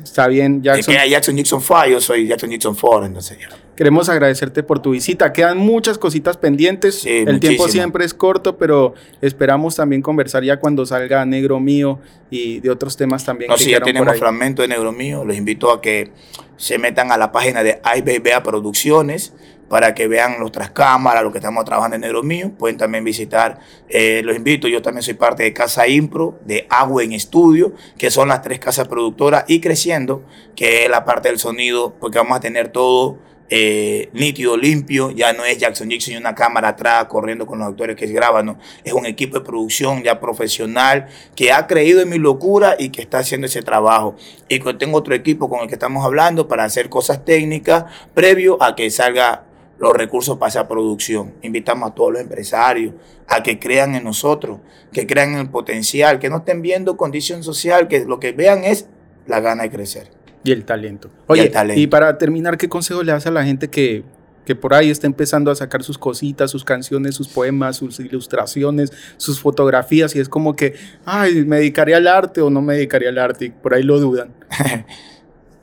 [0.02, 0.94] Está bien, Jackson.
[0.94, 3.48] Es que Jackson Jackson 5, yo soy Jackson Jackson 4, entonces ya.
[3.76, 5.32] Queremos agradecerte por tu visita.
[5.32, 7.04] Quedan muchas cositas pendientes.
[7.04, 11.98] el tiempo siempre es corto, pero esperamos también conversar ya cuando salga Negro Mío
[12.30, 13.50] y de otros temas también.
[13.50, 15.24] No, sí, ya tenemos fragmento de Negro Mío.
[15.24, 16.12] Los invito a que
[16.56, 19.32] se metan a la página de IBBA Producciones
[19.68, 22.52] para que vean nuestras cámaras, lo que estamos trabajando en Negro Mío.
[22.56, 23.58] Pueden también visitar,
[23.88, 28.10] eh, los invito, yo también soy parte de Casa Impro, de Agua en Estudio, que
[28.10, 30.22] son las tres casas productoras y creciendo,
[30.54, 33.18] que es la parte del sonido, porque vamos a tener todo
[33.50, 37.68] eh, nítido, limpio, ya no es Jackson Jackson y una cámara atrás corriendo con los
[37.68, 42.18] actores que graban, es un equipo de producción ya profesional que ha creído en mi
[42.18, 44.16] locura y que está haciendo ese trabajo.
[44.48, 47.84] Y que tengo otro equipo con el que estamos hablando para hacer cosas técnicas
[48.14, 49.44] previo a que salga
[49.78, 51.34] los recursos para esa producción.
[51.42, 52.94] Invitamos a todos los empresarios
[53.26, 54.60] a que crean en nosotros,
[54.92, 58.64] que crean en el potencial, que no estén viendo condición social, que lo que vean
[58.64, 58.86] es
[59.26, 60.13] la gana de crecer.
[60.44, 61.10] Y el talento.
[61.26, 64.04] Oye, y, para terminar, ¿qué consejo le das a la gente que,
[64.44, 68.92] que por ahí está empezando a sacar sus cositas, sus canciones, sus poemas, sus ilustraciones,
[69.16, 70.74] sus fotografías y es como que,
[71.06, 73.46] ay, ¿me dedicaría al arte o no me dedicaría al arte?
[73.46, 74.34] Y por ahí lo dudan.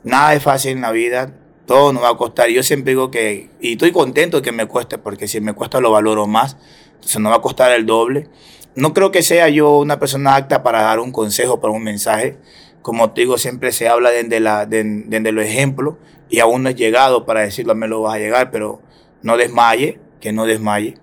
[0.02, 1.32] Nada es fácil en la vida,
[1.64, 2.48] todo nos va a costar.
[2.48, 5.92] Yo siempre digo que, y estoy contento que me cueste, porque si me cuesta lo
[5.92, 6.56] valoro más,
[6.94, 8.28] entonces no va a costar el doble.
[8.74, 12.38] No creo que sea yo una persona apta para dar un consejo, para un mensaje
[12.82, 15.94] como te digo, siempre se habla desde, la, desde, los ejemplos
[16.28, 18.82] y aún no he llegado para decirlo, me lo vas a llegar, pero
[19.22, 20.98] no desmaye, que no desmaye.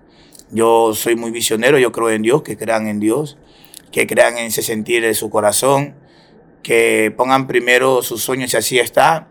[0.50, 3.38] Yo soy muy visionero, yo creo en Dios, que crean en Dios,
[3.92, 5.94] que crean en ese sentir de su corazón,
[6.62, 9.28] que pongan primero sus sueños y así está,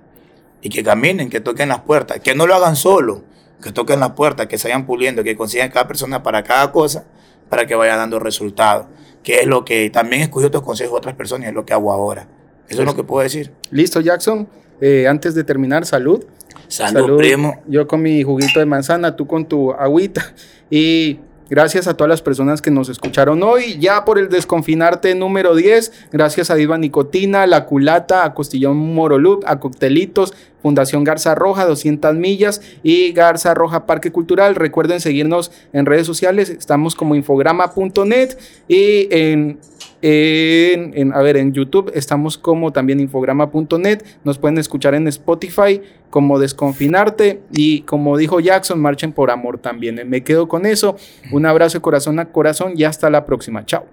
[0.62, 3.24] y que caminen, que toquen las puertas, que no lo hagan solo,
[3.62, 7.06] que toquen las puertas, que se vayan puliendo, que consigan cada persona para cada cosa,
[7.50, 8.88] para que vaya dando resultados,
[9.24, 11.74] que es lo que también escogí otros consejos de otras personas y es lo que
[11.74, 12.28] hago ahora.
[12.70, 13.52] Eso es lo que puedo decir.
[13.72, 14.48] Listo, Jackson.
[14.82, 16.24] Eh, antes de terminar, salud.
[16.68, 17.18] salud.
[17.18, 17.62] primo.
[17.68, 20.34] Yo con mi juguito de manzana, tú con tu agüita.
[20.70, 23.80] Y Gracias a todas las personas que nos escucharon hoy.
[23.80, 26.10] Ya por el desconfinarte número 10.
[26.12, 32.16] Gracias a Diva Nicotina, La Culata, a Costillón Morolup, a Coctelitos, Fundación Garza Roja, 200
[32.16, 34.56] millas y Garza Roja Parque Cultural.
[34.56, 36.50] Recuerden seguirnos en redes sociales.
[36.50, 38.38] Estamos como infograma.net
[38.68, 39.60] y en
[40.02, 44.04] en, a ver, en YouTube estamos como también infograma.net.
[44.24, 47.42] Nos pueden escuchar en Spotify como Desconfinarte.
[47.52, 50.02] Y como dijo Jackson, marchen por amor también.
[50.10, 50.96] Me quedo con eso.
[51.32, 53.66] Un abrazo de corazón a corazón y hasta la próxima.
[53.66, 53.86] Chao.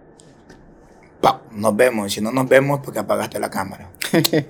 [1.52, 2.12] Nos vemos.
[2.12, 3.88] Si no nos vemos, porque apagaste la cámara.